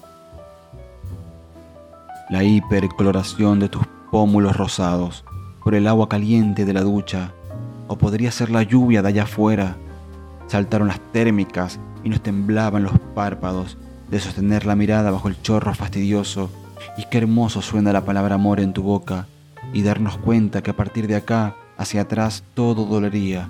La 2.31 2.43
hipercoloración 2.43 3.59
de 3.59 3.69
tus 3.69 3.83
pómulos 4.09 4.57
rosados 4.57 5.23
por 5.63 5.75
el 5.75 5.85
agua 5.85 6.09
caliente 6.09 6.65
de 6.65 6.73
la 6.73 6.81
ducha, 6.81 7.33
o 7.87 7.95
podría 7.95 8.31
ser 8.31 8.49
la 8.49 8.63
lluvia 8.63 9.03
de 9.03 9.09
allá 9.09 9.23
afuera. 9.23 9.75
Saltaron 10.47 10.87
las 10.87 10.99
térmicas 11.11 11.79
y 12.03 12.09
nos 12.09 12.21
temblaban 12.21 12.81
los 12.81 12.97
párpados 13.13 13.77
de 14.09 14.19
sostener 14.19 14.65
la 14.65 14.75
mirada 14.75 15.11
bajo 15.11 15.27
el 15.27 15.39
chorro 15.43 15.71
fastidioso, 15.75 16.49
y 16.97 17.05
qué 17.11 17.19
hermoso 17.19 17.61
suena 17.61 17.93
la 17.93 18.05
palabra 18.05 18.35
amor 18.35 18.59
en 18.59 18.73
tu 18.73 18.81
boca, 18.81 19.27
y 19.71 19.83
darnos 19.83 20.17
cuenta 20.17 20.63
que 20.63 20.71
a 20.71 20.75
partir 20.75 21.05
de 21.05 21.15
acá, 21.15 21.55
hacia 21.77 22.01
atrás, 22.01 22.43
todo 22.55 22.85
dolería. 22.85 23.49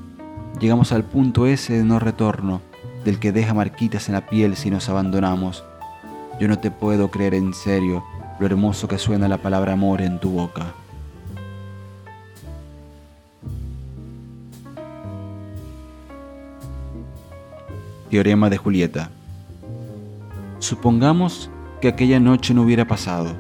Llegamos 0.60 0.92
al 0.92 1.06
punto 1.06 1.46
ese 1.46 1.78
de 1.78 1.84
no 1.86 2.00
retorno, 2.00 2.62
del 3.08 3.20
que 3.20 3.32
deja 3.32 3.54
marquitas 3.54 4.10
en 4.10 4.16
la 4.16 4.26
piel 4.26 4.58
si 4.58 4.70
nos 4.70 4.90
abandonamos. 4.90 5.64
Yo 6.42 6.50
no 6.50 6.60
te 6.60 6.72
puedo 6.72 7.10
creer 7.10 7.36
en 7.36 7.54
serio 7.54 8.04
lo 8.38 8.46
hermoso 8.46 8.90
que 8.90 8.98
suena 8.98 9.30
la 9.30 9.38
palabra 9.38 9.72
amor 9.72 10.02
en 10.02 10.20
tu 10.20 10.30
boca. 10.32 10.74
Teorema 18.10 18.50
de 18.50 18.58
Julieta. 18.58 19.10
Supongamos 20.60 21.50
que 21.80 21.88
aquella 21.88 22.20
noche 22.20 22.54
no 22.54 22.64
hubiera 22.64 22.88
pasado, 22.88 23.38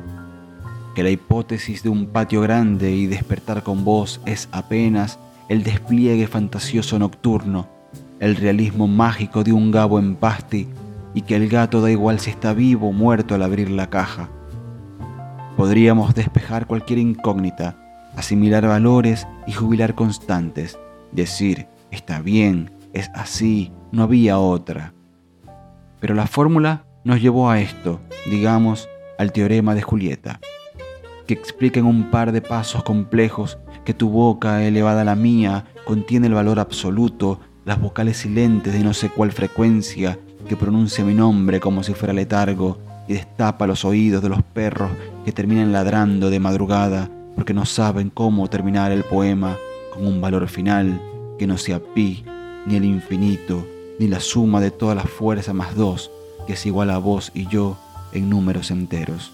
que 0.96 1.04
la 1.04 1.10
hipótesis 1.10 1.84
de 1.84 1.90
un 1.90 2.06
patio 2.08 2.40
grande 2.40 2.92
y 2.92 3.06
despertar 3.06 3.64
con 3.64 3.84
vos 3.84 4.22
es 4.26 4.48
apenas 4.54 5.20
el 5.50 5.64
despliegue 5.64 6.28
fantasioso 6.28 6.98
nocturno, 6.98 7.77
el 8.20 8.36
realismo 8.36 8.88
mágico 8.88 9.44
de 9.44 9.54
un 9.54 9.72
gabo 9.72 10.00
en 10.00 10.16
pasti 10.16 10.68
y 11.14 11.22
que 11.22 11.36
el 11.36 11.50
gato 11.50 11.82
da 11.82 11.92
igual 11.92 12.20
si 12.20 12.30
está 12.30 12.54
vivo 12.54 12.90
o 12.90 12.94
muerto 12.94 13.36
al 13.36 13.44
abrir 13.44 13.70
la 13.70 13.90
caja. 13.90 14.30
Podríamos 15.56 16.14
despejar 16.14 16.68
cualquier 16.68 17.00
incógnita, 17.00 17.76
asimilar 18.16 18.68
valores 18.68 19.28
y 19.48 19.54
jubilar 19.54 19.96
constantes, 19.96 20.78
decir, 21.12 21.68
está 21.92 22.22
bien, 22.22 22.72
es 22.94 23.10
así, 23.14 23.72
no 23.92 24.04
había 24.04 24.40
otra. 24.40 24.94
Pero 26.00 26.14
la 26.14 26.28
fórmula 26.28 26.86
nos 27.04 27.22
llevó 27.22 27.50
a 27.50 27.60
esto, 27.60 28.00
digamos, 28.30 28.88
al 29.18 29.32
teorema 29.32 29.74
de 29.74 29.82
Julieta, 29.82 30.40
que 31.26 31.34
explica 31.34 31.80
en 31.80 31.86
un 31.86 32.12
par 32.12 32.32
de 32.32 32.42
pasos 32.42 32.84
complejos 32.84 33.58
que 33.86 33.94
tu 33.94 34.10
boca, 34.10 34.64
elevada 34.64 35.02
a 35.02 35.06
la 35.06 35.16
mía, 35.16 35.66
contiene 35.86 36.28
el 36.28 36.34
valor 36.34 36.60
absoluto, 36.60 37.40
las 37.68 37.82
vocales 37.82 38.16
silentes 38.16 38.72
de 38.72 38.80
no 38.80 38.94
sé 38.94 39.10
cuál 39.10 39.34
frecuencia, 39.34 40.18
que 40.48 40.56
pronuncia 40.56 41.04
mi 41.04 41.14
nombre 41.14 41.60
como 41.60 41.84
si 41.84 41.94
fuera 41.94 42.14
letargo 42.14 42.78
y 43.10 43.14
destapa 43.14 43.68
los 43.68 43.84
oídos 43.84 44.24
de 44.24 44.30
los 44.30 44.42
perros 44.42 44.90
que 45.26 45.34
terminan 45.34 45.74
ladrando 45.74 46.30
de 46.30 46.40
madrugada 46.40 47.12
porque 47.36 47.54
no 47.54 47.66
saben 47.66 48.10
cómo 48.10 48.50
terminar 48.50 48.94
el 48.94 49.04
poema 49.04 49.58
con 49.94 50.08
un 50.08 50.22
valor 50.22 50.48
final 50.48 51.02
que 51.38 51.46
no 51.46 51.58
sea 51.58 51.82
pi 51.82 52.24
ni 52.66 52.78
el 52.78 52.86
infinito 52.86 53.68
ni 54.00 54.08
la 54.08 54.22
suma 54.22 54.62
de 54.62 54.72
todas 54.72 54.96
las 54.96 55.10
fuerzas 55.10 55.54
más 55.54 55.76
dos, 55.76 56.10
que 56.48 56.54
es 56.54 56.66
igual 56.66 56.90
a 56.90 57.00
vos 57.00 57.32
y 57.34 57.48
yo 57.48 57.78
en 58.14 58.30
números 58.30 58.72
enteros. 58.72 59.34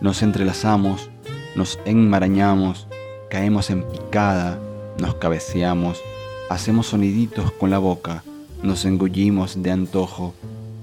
Nos 0.00 0.22
entrelazamos, 0.22 1.10
nos 1.56 1.78
enmarañamos, 1.84 2.86
caemos 3.28 3.68
en 3.68 3.82
picada, 3.82 4.58
nos 4.98 5.16
cabeceamos, 5.16 6.00
hacemos 6.48 6.86
soniditos 6.86 7.52
con 7.52 7.68
la 7.68 7.76
boca, 7.76 8.24
nos 8.62 8.86
engullimos 8.86 9.62
de 9.62 9.72
antojo, 9.72 10.32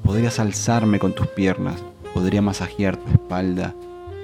podrías 0.04 0.38
alzarme 0.38 1.00
con 1.00 1.16
tus 1.16 1.26
piernas, 1.26 1.84
podría 2.14 2.44
masajear 2.44 2.98
tu 2.98 3.10
espalda. 3.12 3.74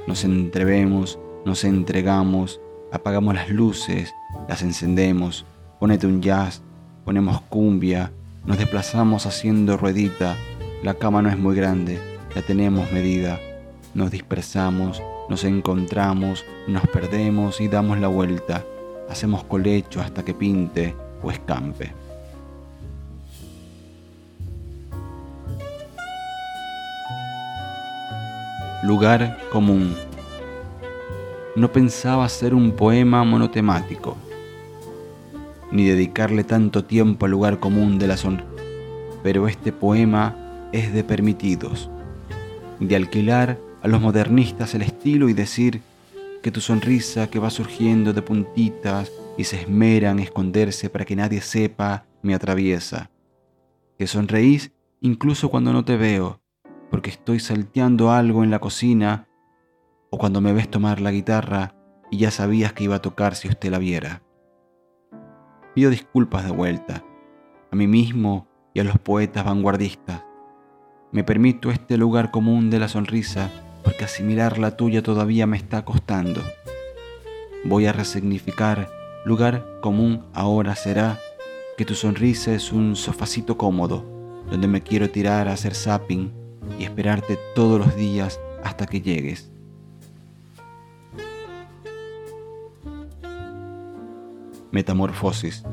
Nos 0.05 0.23
entrevemos, 0.23 1.17
nos 1.45 1.63
entregamos, 1.63 2.62
apagamos 2.91 3.34
las 3.34 3.49
luces, 3.49 4.13
las 4.47 4.62
encendemos, 4.62 5.43
ponete 5.79 6.05
un 6.05 6.21
jazz, 6.21 6.62
ponemos 7.03 7.41
cumbia, 7.41 8.12
nos 8.45 8.60
desplazamos 8.60 9.25
haciendo 9.25 9.75
ruedita, 9.75 10.38
la 10.84 10.93
cama 10.93 11.23
no 11.23 11.29
es 11.29 11.38
muy 11.39 11.55
grande, 11.55 12.09
la 12.35 12.41
tenemos 12.41 12.91
medida, 12.91 13.39
nos 13.93 14.11
dispersamos, 14.11 15.01
nos 15.29 15.43
encontramos, 15.43 16.45
nos 16.67 16.87
perdemos 16.87 17.59
y 17.61 17.67
damos 17.67 17.99
la 17.99 18.07
vuelta, 18.07 18.63
hacemos 19.09 19.43
colecho 19.43 20.01
hasta 20.01 20.23
que 20.23 20.33
pinte 20.33 20.95
o 21.21 21.31
escampe. 21.31 21.91
Lugar 28.83 29.37
común. 29.51 29.95
No 31.55 31.71
pensaba 31.71 32.23
hacer 32.23 32.53
un 32.53 32.71
poema 32.71 33.23
monotemático, 33.23 34.15
ni 35.71 35.85
dedicarle 35.85 36.43
tanto 36.43 36.85
tiempo 36.85 37.25
al 37.25 37.31
lugar 37.31 37.59
común 37.59 37.99
de 37.99 38.07
la 38.07 38.15
sonrisa, 38.15 38.47
pero 39.21 39.47
este 39.47 39.73
poema 39.73 40.35
es 40.71 40.93
de 40.93 41.03
permitidos, 41.03 41.89
de 42.79 42.95
alquilar 42.95 43.59
a 43.81 43.87
los 43.87 44.01
modernistas 44.01 44.75
el 44.75 44.81
estilo 44.81 45.29
y 45.29 45.33
decir 45.33 45.81
que 46.41 46.51
tu 46.51 46.61
sonrisa 46.61 47.29
que 47.29 47.39
va 47.39 47.49
surgiendo 47.49 48.13
de 48.13 48.21
puntitas 48.21 49.11
y 49.37 49.43
se 49.43 49.61
esmera 49.61 50.11
en 50.11 50.19
esconderse 50.19 50.89
para 50.89 51.05
que 51.05 51.15
nadie 51.15 51.41
sepa 51.41 52.05
me 52.21 52.33
atraviesa, 52.33 53.09
que 53.97 54.07
sonreís 54.07 54.71
incluso 55.01 55.49
cuando 55.49 55.73
no 55.73 55.85
te 55.85 55.97
veo, 55.97 56.41
porque 56.89 57.09
estoy 57.09 57.39
salteando 57.39 58.11
algo 58.11 58.43
en 58.43 58.51
la 58.51 58.59
cocina 58.59 59.27
o 60.09 60.17
cuando 60.17 60.41
me 60.41 60.53
ves 60.53 60.69
tomar 60.69 61.01
la 61.01 61.11
guitarra 61.11 61.75
y 62.11 62.17
ya 62.17 62.31
sabías 62.31 62.73
que 62.73 62.85
iba 62.85 62.95
a 62.95 63.01
tocar 63.01 63.35
si 63.35 63.47
usted 63.47 63.69
la 63.69 63.77
viera. 63.77 64.23
Pido 65.75 65.89
disculpas 65.89 66.45
de 66.45 66.51
vuelta, 66.51 67.03
a 67.71 67.75
mí 67.75 67.87
mismo 67.87 68.47
y 68.73 68.79
a 68.79 68.83
los 68.83 68.97
poetas 68.99 69.45
vanguardistas. 69.45 70.23
Me 71.12 71.24
permito 71.24 71.72
este 71.72 71.98
lugar 71.98 72.30
común 72.30 72.69
de 72.69 72.78
la 72.78 72.88
sonrisa 72.88 73.50
porque 73.84 74.06
asimilar 74.06 74.60
la 74.60 74.78
tuya 74.78 75.02
todavía 75.02 75.48
me 75.48 75.58
está 75.58 75.84
costando. 75.84 76.43
Voy 77.63 77.88
a 77.88 77.93
resignificar 77.93 78.89
lugar 79.26 79.80
común 79.82 80.24
ahora 80.34 80.76
será 80.76 81.19
que 81.78 81.86
tu 81.86 81.95
sonrisa 81.95 82.54
es 82.54 82.72
un 82.72 82.95
sofacito 82.95 83.58
cómodo 83.58 84.06
donde 84.52 84.67
me 84.67 84.84
quiero 84.84 85.10
tirar 85.10 85.48
a 85.48 85.54
hacer 85.54 85.74
zapping 85.74 86.32
y 86.78 86.84
esperarte 86.84 87.39
todos 87.56 87.80
los 87.80 87.95
días 87.95 88.39
hasta 88.63 88.86
que 88.86 89.02
llegues. 89.02 89.52
Metamorfosis. 94.72 95.63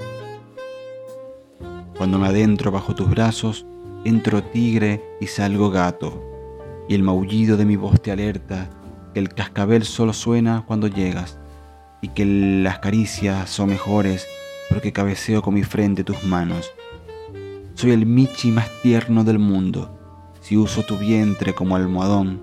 Cuando 1.98 2.18
me 2.18 2.28
adentro 2.28 2.70
bajo 2.70 2.94
tus 2.94 3.10
brazos, 3.10 3.66
entro 4.06 4.40
tigre 4.40 5.02
y 5.20 5.26
salgo 5.26 5.68
gato, 5.68 6.22
y 6.88 6.94
el 6.94 7.02
maullido 7.02 7.56
de 7.56 7.64
mi 7.64 7.74
voz 7.74 8.00
te 8.00 8.12
alerta 8.12 8.70
que 9.12 9.18
el 9.18 9.30
cascabel 9.30 9.84
solo 9.84 10.12
suena 10.12 10.62
cuando 10.64 10.86
llegas, 10.86 11.40
y 12.00 12.08
que 12.08 12.24
las 12.24 12.78
caricias 12.78 13.50
son 13.50 13.70
mejores 13.70 14.24
porque 14.68 14.92
cabeceo 14.92 15.42
con 15.42 15.54
mi 15.54 15.64
frente 15.64 16.04
tus 16.04 16.22
manos. 16.22 16.70
Soy 17.74 17.90
el 17.90 18.06
michi 18.06 18.52
más 18.52 18.70
tierno 18.80 19.24
del 19.24 19.40
mundo, 19.40 19.98
si 20.40 20.56
uso 20.56 20.84
tu 20.84 20.96
vientre 20.98 21.52
como 21.52 21.74
almohadón 21.74 22.40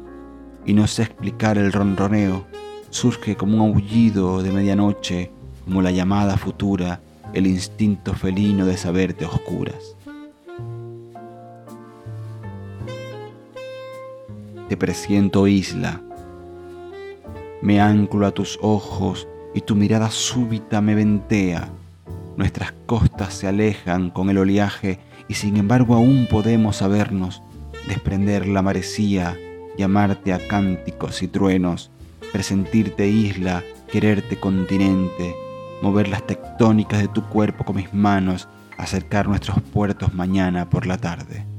y 0.65 0.73
no 0.73 0.85
sé 0.87 1.03
explicar 1.03 1.57
el 1.57 1.71
ronroneo, 1.71 2.45
surge 2.89 3.37
como 3.37 3.63
un 3.63 3.71
aullido 3.71 4.43
de 4.43 4.51
medianoche, 4.51 5.31
como 5.63 5.81
la 5.81 5.91
llamada 5.91 6.35
futura, 6.35 7.01
el 7.33 7.47
instinto 7.47 8.13
felino 8.13 8.65
de 8.65 8.75
saberte 8.75 9.23
oscuras. 9.23 9.92
Presiento 14.77 15.47
isla, 15.47 16.01
me 17.61 17.79
anclo 17.79 18.25
a 18.25 18.31
tus 18.31 18.59
ojos 18.61 19.27
y 19.53 19.61
tu 19.61 19.75
mirada 19.75 20.11
súbita 20.11 20.81
me 20.81 20.95
ventea. 20.95 21.69
Nuestras 22.35 22.73
costas 22.85 23.33
se 23.33 23.47
alejan 23.47 24.09
con 24.09 24.29
el 24.29 24.37
oleaje 24.37 24.99
y 25.27 25.35
sin 25.35 25.57
embargo 25.57 25.95
aún 25.95 26.27
podemos 26.29 26.77
sabernos 26.77 27.41
desprender 27.87 28.47
la 28.47 28.61
marecía, 28.61 29.37
llamarte 29.77 30.33
a 30.33 30.45
cánticos 30.47 31.23
y 31.23 31.27
truenos, 31.27 31.91
presentirte 32.31 33.07
isla, 33.07 33.63
quererte 33.91 34.39
continente, 34.39 35.35
mover 35.81 36.09
las 36.09 36.25
tectónicas 36.25 36.99
de 36.99 37.07
tu 37.07 37.23
cuerpo 37.29 37.63
con 37.63 37.75
mis 37.75 37.93
manos, 37.93 38.49
acercar 38.77 39.27
nuestros 39.27 39.61
puertos 39.61 40.13
mañana 40.13 40.69
por 40.69 40.85
la 40.85 40.97
tarde. 40.97 41.52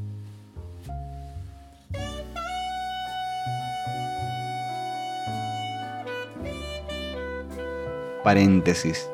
Paréntesis. 8.24 9.10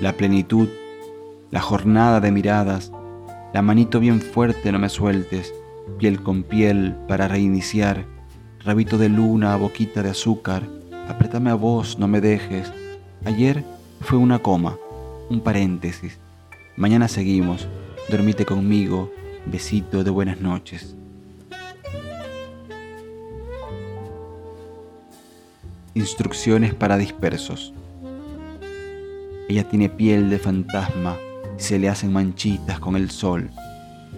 La 0.00 0.12
plenitud, 0.12 0.68
la 1.50 1.60
jornada 1.60 2.20
de 2.20 2.30
miradas, 2.30 2.92
la 3.52 3.62
manito 3.62 3.98
bien 3.98 4.20
fuerte 4.20 4.70
no 4.70 4.78
me 4.78 4.88
sueltes, 4.88 5.52
piel 5.98 6.22
con 6.22 6.44
piel 6.44 6.94
para 7.08 7.26
reiniciar, 7.26 8.04
rabito 8.64 8.96
de 8.96 9.08
luna, 9.08 9.56
boquita 9.56 10.04
de 10.04 10.10
azúcar, 10.10 10.68
apretame 11.08 11.50
a 11.50 11.54
vos, 11.54 11.98
no 11.98 12.06
me 12.06 12.20
dejes. 12.20 12.72
Ayer 13.24 13.64
fue 14.02 14.18
una 14.18 14.38
coma, 14.38 14.78
un 15.28 15.40
paréntesis. 15.40 16.20
Mañana 16.76 17.08
seguimos, 17.08 17.66
dormite 18.08 18.44
conmigo, 18.44 19.10
besito 19.46 20.04
de 20.04 20.10
buenas 20.10 20.40
noches. 20.40 20.94
Instrucciones 25.96 26.74
para 26.74 26.98
dispersos. 26.98 27.72
Ella 29.48 29.66
tiene 29.66 29.88
piel 29.88 30.28
de 30.28 30.38
fantasma, 30.38 31.16
se 31.56 31.78
le 31.78 31.88
hacen 31.88 32.12
manchitas 32.12 32.78
con 32.78 32.96
el 32.96 33.10
sol. 33.10 33.48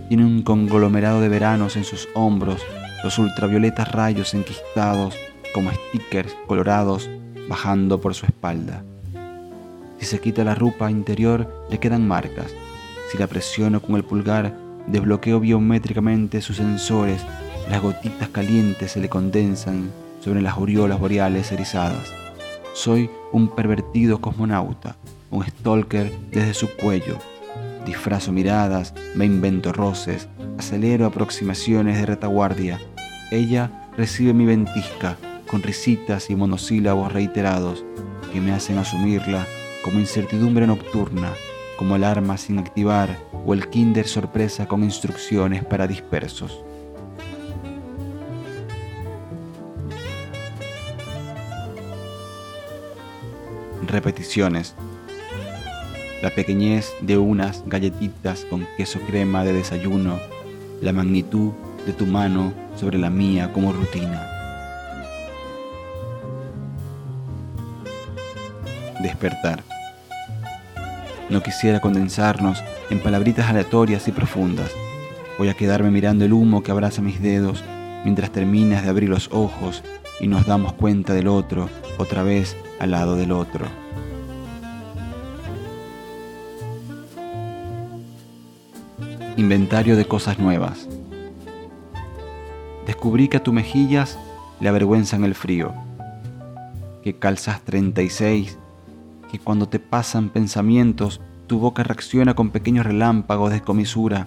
Tiene 0.08 0.24
un 0.24 0.42
conglomerado 0.42 1.20
de 1.20 1.28
veranos 1.28 1.76
en 1.76 1.84
sus 1.84 2.08
hombros, 2.14 2.60
los 3.04 3.16
ultravioletas 3.20 3.92
rayos 3.92 4.34
enquistados 4.34 5.16
como 5.54 5.70
stickers 5.70 6.34
colorados 6.48 7.08
bajando 7.48 8.00
por 8.00 8.12
su 8.16 8.26
espalda. 8.26 8.82
Si 10.00 10.06
se 10.06 10.18
quita 10.18 10.42
la 10.42 10.56
ropa 10.56 10.90
interior, 10.90 11.64
le 11.70 11.78
quedan 11.78 12.08
marcas. 12.08 12.52
Si 13.12 13.18
la 13.18 13.28
presiono 13.28 13.80
con 13.80 13.94
el 13.94 14.02
pulgar, 14.02 14.52
desbloqueo 14.88 15.38
biométricamente 15.38 16.40
sus 16.40 16.56
sensores, 16.56 17.20
las 17.70 17.80
gotitas 17.80 18.30
calientes 18.30 18.90
se 18.90 19.00
le 19.00 19.08
condensan 19.08 19.92
sobre 20.20 20.42
las 20.42 20.56
aureolas 20.56 20.98
boreales 20.98 21.52
erizadas. 21.52 22.12
Soy 22.74 23.10
un 23.32 23.48
pervertido 23.48 24.20
cosmonauta, 24.20 24.96
un 25.30 25.44
stalker 25.44 26.12
desde 26.30 26.54
su 26.54 26.68
cuello. 26.76 27.18
Disfrazo 27.84 28.32
miradas, 28.32 28.94
me 29.14 29.24
invento 29.24 29.72
roces, 29.72 30.28
acelero 30.58 31.06
aproximaciones 31.06 31.98
de 31.98 32.06
retaguardia. 32.06 32.78
Ella 33.30 33.88
recibe 33.96 34.32
mi 34.32 34.46
ventisca 34.46 35.16
con 35.48 35.62
risitas 35.62 36.30
y 36.30 36.36
monosílabos 36.36 37.12
reiterados 37.12 37.84
que 38.32 38.40
me 38.40 38.52
hacen 38.52 38.78
asumirla 38.78 39.46
como 39.82 39.98
incertidumbre 39.98 40.66
nocturna, 40.66 41.32
como 41.78 41.96
el 41.96 42.04
arma 42.04 42.36
sin 42.36 42.58
activar 42.58 43.16
o 43.46 43.54
el 43.54 43.68
kinder 43.68 44.06
sorpresa 44.06 44.66
con 44.66 44.84
instrucciones 44.84 45.64
para 45.64 45.86
dispersos. 45.86 46.64
Repeticiones 53.88 54.74
la 56.22 56.30
pequeñez 56.30 56.94
de 57.00 57.16
unas 57.16 57.62
galletitas 57.66 58.44
con 58.50 58.66
queso 58.76 58.98
crema 59.06 59.44
de 59.44 59.52
desayuno, 59.52 60.18
la 60.80 60.92
magnitud 60.92 61.52
de 61.86 61.92
tu 61.92 62.06
mano 62.06 62.52
sobre 62.76 62.98
la 62.98 63.08
mía 63.08 63.52
como 63.52 63.72
rutina. 63.72 64.26
Despertar. 69.00 69.62
No 71.30 71.40
quisiera 71.42 71.80
condensarnos 71.80 72.64
en 72.90 72.98
palabritas 72.98 73.48
aleatorias 73.48 74.08
y 74.08 74.12
profundas. 74.12 74.72
Voy 75.38 75.50
a 75.50 75.54
quedarme 75.54 75.90
mirando 75.90 76.24
el 76.24 76.32
humo 76.32 76.64
que 76.64 76.72
abraza 76.72 77.00
mis 77.00 77.22
dedos 77.22 77.62
mientras 78.02 78.32
terminas 78.32 78.82
de 78.82 78.90
abrir 78.90 79.08
los 79.08 79.28
ojos 79.32 79.84
y 80.20 80.26
nos 80.26 80.46
damos 80.46 80.72
cuenta 80.72 81.14
del 81.14 81.28
otro, 81.28 81.68
otra 81.98 82.24
vez 82.24 82.56
al 82.78 82.90
lado 82.90 83.16
del 83.16 83.32
otro. 83.32 83.66
Inventario 89.36 89.96
de 89.96 90.04
cosas 90.04 90.38
nuevas. 90.38 90.88
Descubrí 92.86 93.28
que 93.28 93.36
a 93.36 93.42
tus 93.42 93.54
mejillas 93.54 94.18
le 94.60 94.68
avergüenzan 94.68 95.24
el 95.24 95.34
frío, 95.34 95.72
que 97.02 97.16
calzas 97.16 97.60
36, 97.62 98.58
que 99.30 99.38
cuando 99.38 99.68
te 99.68 99.78
pasan 99.78 100.30
pensamientos 100.30 101.20
tu 101.46 101.58
boca 101.58 101.82
reacciona 101.82 102.34
con 102.34 102.50
pequeños 102.50 102.84
relámpagos 102.84 103.52
de 103.52 103.62
comisura, 103.62 104.26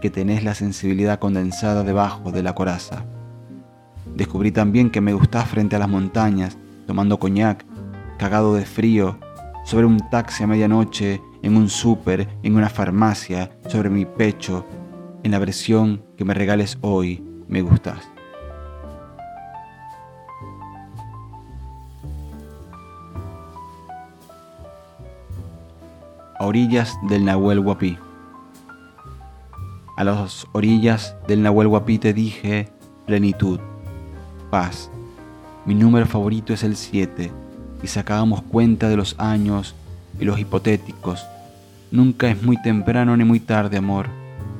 que 0.00 0.10
tenés 0.10 0.44
la 0.44 0.54
sensibilidad 0.54 1.18
condensada 1.18 1.82
debajo 1.82 2.32
de 2.32 2.42
la 2.42 2.54
coraza. 2.54 3.04
Descubrí 4.14 4.50
también 4.52 4.90
que 4.90 5.00
me 5.00 5.12
gustás 5.12 5.48
frente 5.48 5.76
a 5.76 5.78
las 5.78 5.88
montañas, 5.88 6.56
tomando 6.86 7.18
coñac, 7.18 7.64
cagado 8.18 8.54
de 8.54 8.66
frío, 8.66 9.16
sobre 9.64 9.86
un 9.86 9.98
taxi 10.10 10.42
a 10.42 10.46
medianoche, 10.46 11.22
en 11.42 11.56
un 11.56 11.68
súper, 11.68 12.28
en 12.42 12.56
una 12.56 12.68
farmacia, 12.68 13.50
sobre 13.68 13.88
mi 13.88 14.04
pecho, 14.04 14.66
en 15.22 15.30
la 15.30 15.38
versión 15.38 16.02
que 16.16 16.24
me 16.24 16.34
regales 16.34 16.78
hoy, 16.80 17.24
me 17.46 17.62
gustas. 17.62 18.10
A 26.38 26.44
orillas 26.44 26.98
del 27.08 27.24
Nahuel 27.24 27.60
Guapí. 27.60 27.98
A 29.96 30.04
las 30.04 30.46
orillas 30.52 31.16
del 31.26 31.42
Nahuel 31.42 31.68
Guapí 31.68 31.98
te 31.98 32.12
dije 32.12 32.68
plenitud, 33.06 33.58
paz. 34.50 34.90
Mi 35.66 35.74
número 35.74 36.06
favorito 36.06 36.52
es 36.52 36.62
el 36.62 36.76
7 36.76 37.47
y 37.82 37.86
sacábamos 37.86 38.42
cuenta 38.42 38.88
de 38.88 38.96
los 38.96 39.14
años 39.18 39.74
y 40.20 40.24
los 40.24 40.38
hipotéticos. 40.38 41.26
Nunca 41.90 42.28
es 42.28 42.42
muy 42.42 42.60
temprano 42.60 43.16
ni 43.16 43.24
muy 43.24 43.40
tarde, 43.40 43.78
amor. 43.78 44.06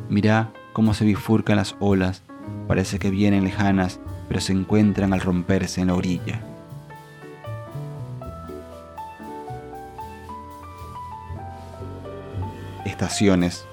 Mirá 0.08 0.50
cómo 0.72 0.94
se 0.94 1.04
bifurcan 1.04 1.56
las 1.56 1.74
olas. 1.80 2.22
Parece 2.66 2.98
que 2.98 3.10
vienen 3.10 3.44
lejanas, 3.44 4.00
pero 4.28 4.40
se 4.40 4.52
encuentran 4.52 5.12
al 5.12 5.20
romperse 5.20 5.80
en 5.80 5.88
la 5.88 5.94
orilla. 5.94 6.40
Estaciones. 12.84 13.64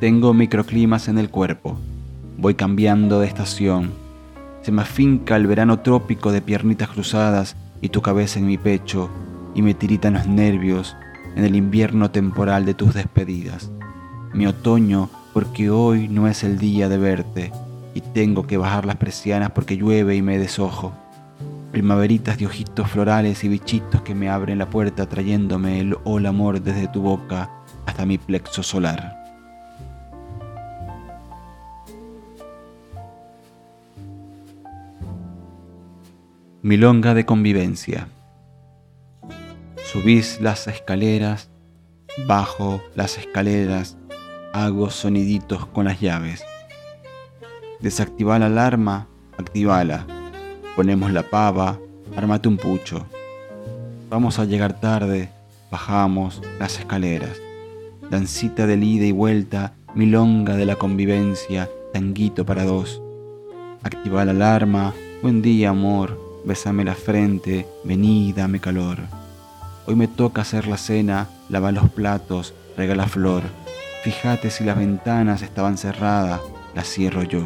Tengo 0.00 0.32
microclimas 0.32 1.08
en 1.08 1.18
el 1.18 1.30
cuerpo. 1.30 1.76
Voy 2.36 2.54
cambiando 2.54 3.18
de 3.18 3.26
estación. 3.26 3.90
Se 4.62 4.70
me 4.70 4.82
afinca 4.82 5.34
el 5.34 5.46
verano 5.46 5.80
trópico 5.80 6.30
de 6.30 6.40
piernitas 6.40 6.88
cruzadas 6.90 7.56
y 7.80 7.88
tu 7.88 8.02
cabeza 8.02 8.38
en 8.38 8.46
mi 8.46 8.58
pecho 8.58 9.10
y 9.54 9.62
me 9.62 9.74
tiritan 9.74 10.14
los 10.14 10.26
nervios 10.26 10.96
en 11.36 11.44
el 11.44 11.56
invierno 11.56 12.10
temporal 12.10 12.64
de 12.64 12.74
tus 12.74 12.94
despedidas. 12.94 13.70
Mi 14.34 14.46
otoño 14.46 15.08
porque 15.32 15.70
hoy 15.70 16.08
no 16.08 16.28
es 16.28 16.44
el 16.44 16.58
día 16.58 16.88
de 16.88 16.98
verte 16.98 17.52
y 17.94 18.00
tengo 18.00 18.46
que 18.46 18.56
bajar 18.56 18.84
las 18.84 18.96
persianas 18.96 19.50
porque 19.50 19.76
llueve 19.76 20.16
y 20.16 20.22
me 20.22 20.38
desojo. 20.38 20.92
Primaveritas 21.72 22.38
de 22.38 22.46
ojitos 22.46 22.90
florales 22.90 23.44
y 23.44 23.48
bichitos 23.48 24.02
que 24.02 24.14
me 24.14 24.28
abren 24.28 24.58
la 24.58 24.70
puerta 24.70 25.06
trayéndome 25.06 25.80
el 25.80 25.96
hola 26.04 26.30
amor 26.30 26.60
desde 26.60 26.88
tu 26.88 27.02
boca 27.02 27.50
hasta 27.86 28.06
mi 28.06 28.18
plexo 28.18 28.62
solar. 28.62 29.27
Milonga 36.68 37.14
de 37.14 37.24
convivencia. 37.24 38.08
Subís 39.90 40.38
las 40.42 40.66
escaleras, 40.66 41.48
bajo 42.26 42.82
las 42.94 43.16
escaleras, 43.16 43.96
hago 44.52 44.90
soniditos 44.90 45.64
con 45.64 45.86
las 45.86 45.98
llaves. 45.98 46.44
Desactiva 47.80 48.38
la 48.38 48.46
alarma, 48.48 49.08
activala. 49.38 50.06
Ponemos 50.76 51.10
la 51.10 51.22
pava, 51.22 51.78
armate 52.14 52.48
un 52.48 52.58
pucho. 52.58 53.06
Vamos 54.10 54.38
a 54.38 54.44
llegar 54.44 54.78
tarde, 54.78 55.30
bajamos 55.70 56.42
las 56.58 56.78
escaleras. 56.78 57.40
Dancita 58.10 58.66
de 58.66 58.76
ida 58.76 59.06
y 59.06 59.12
vuelta, 59.12 59.72
milonga 59.94 60.54
de 60.54 60.66
la 60.66 60.76
convivencia, 60.76 61.70
tanguito 61.94 62.44
para 62.44 62.64
dos. 62.64 63.00
Activa 63.82 64.26
la 64.26 64.32
alarma, 64.32 64.92
buen 65.22 65.40
día 65.40 65.70
amor, 65.70 66.27
Bésame 66.48 66.82
la 66.82 66.94
frente, 66.94 67.68
vení, 67.84 68.32
dame 68.32 68.58
calor. 68.58 68.96
Hoy 69.84 69.94
me 69.96 70.08
toca 70.08 70.40
hacer 70.40 70.66
la 70.66 70.78
cena, 70.78 71.28
lava 71.50 71.72
los 71.72 71.90
platos, 71.90 72.54
regala 72.74 73.06
flor. 73.06 73.42
Fíjate 74.02 74.48
si 74.48 74.64
las 74.64 74.78
ventanas 74.78 75.42
estaban 75.42 75.76
cerradas, 75.76 76.40
las 76.74 76.88
cierro 76.88 77.22
yo. 77.22 77.42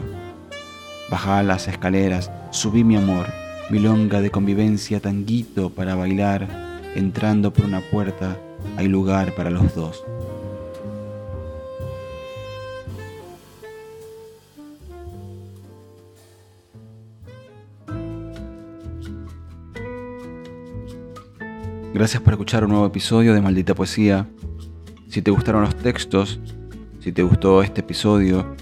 Bajá 1.11 1.43
las 1.43 1.67
escaleras, 1.67 2.31
subí 2.53 2.85
mi 2.85 2.95
amor, 2.95 3.27
milonga 3.71 4.21
de 4.21 4.31
convivencia, 4.31 5.01
tanguito 5.01 5.71
para 5.71 5.97
bailar. 5.97 6.47
Entrando 6.95 7.53
por 7.53 7.65
una 7.65 7.81
puerta, 7.81 8.37
hay 8.77 8.87
lugar 8.87 9.35
para 9.35 9.51
los 9.51 9.75
dos. 9.75 10.05
Gracias 22.03 22.21
por 22.21 22.33
escuchar 22.33 22.65
un 22.65 22.71
nuevo 22.71 22.85
episodio 22.85 23.33
de 23.33 23.41
Maldita 23.41 23.77
Poesía. 23.77 24.27
Si 25.07 25.23
te 25.23 25.31
gustaron 25.31 25.62
los 25.62 25.77
textos, 25.77 26.41
si 26.99 27.12
te 27.12 27.23
gustó 27.23 27.62
este 27.62 27.83
episodio, 27.83 28.57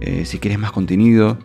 eh, 0.00 0.24
si 0.24 0.38
quieres 0.38 0.60
más 0.60 0.70
contenido, 0.70 1.36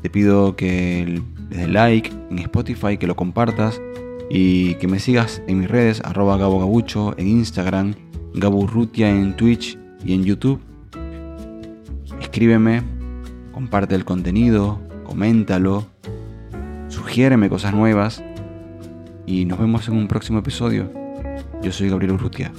te 0.00 0.08
pido 0.08 0.56
que 0.56 1.22
le 1.50 1.56
des 1.58 1.68
like 1.68 2.10
en 2.30 2.38
Spotify, 2.38 2.96
que 2.96 3.06
lo 3.06 3.16
compartas 3.16 3.82
y 4.30 4.76
que 4.76 4.88
me 4.88 4.98
sigas 4.98 5.42
en 5.46 5.58
mis 5.58 5.68
redes, 5.68 6.00
arroba 6.06 6.38
Gabo 6.38 6.58
Gabucho 6.58 7.14
en 7.18 7.28
Instagram, 7.28 7.94
Gaburrutia 8.32 9.10
en 9.10 9.36
Twitch 9.36 9.78
y 10.02 10.14
en 10.14 10.24
YouTube. 10.24 10.58
Escríbeme, 12.18 12.82
comparte 13.52 13.94
el 13.94 14.06
contenido, 14.06 14.80
coméntalo, 15.04 15.86
sugiéreme 16.88 17.50
cosas 17.50 17.74
nuevas 17.74 18.24
y 19.28 19.44
nos 19.44 19.58
vemos 19.58 19.86
en 19.88 19.94
un 19.94 20.08
próximo 20.08 20.38
episodio. 20.38 20.90
Yo 21.62 21.70
soy 21.70 21.90
Gabriel 21.90 22.12
Urrutia. 22.12 22.50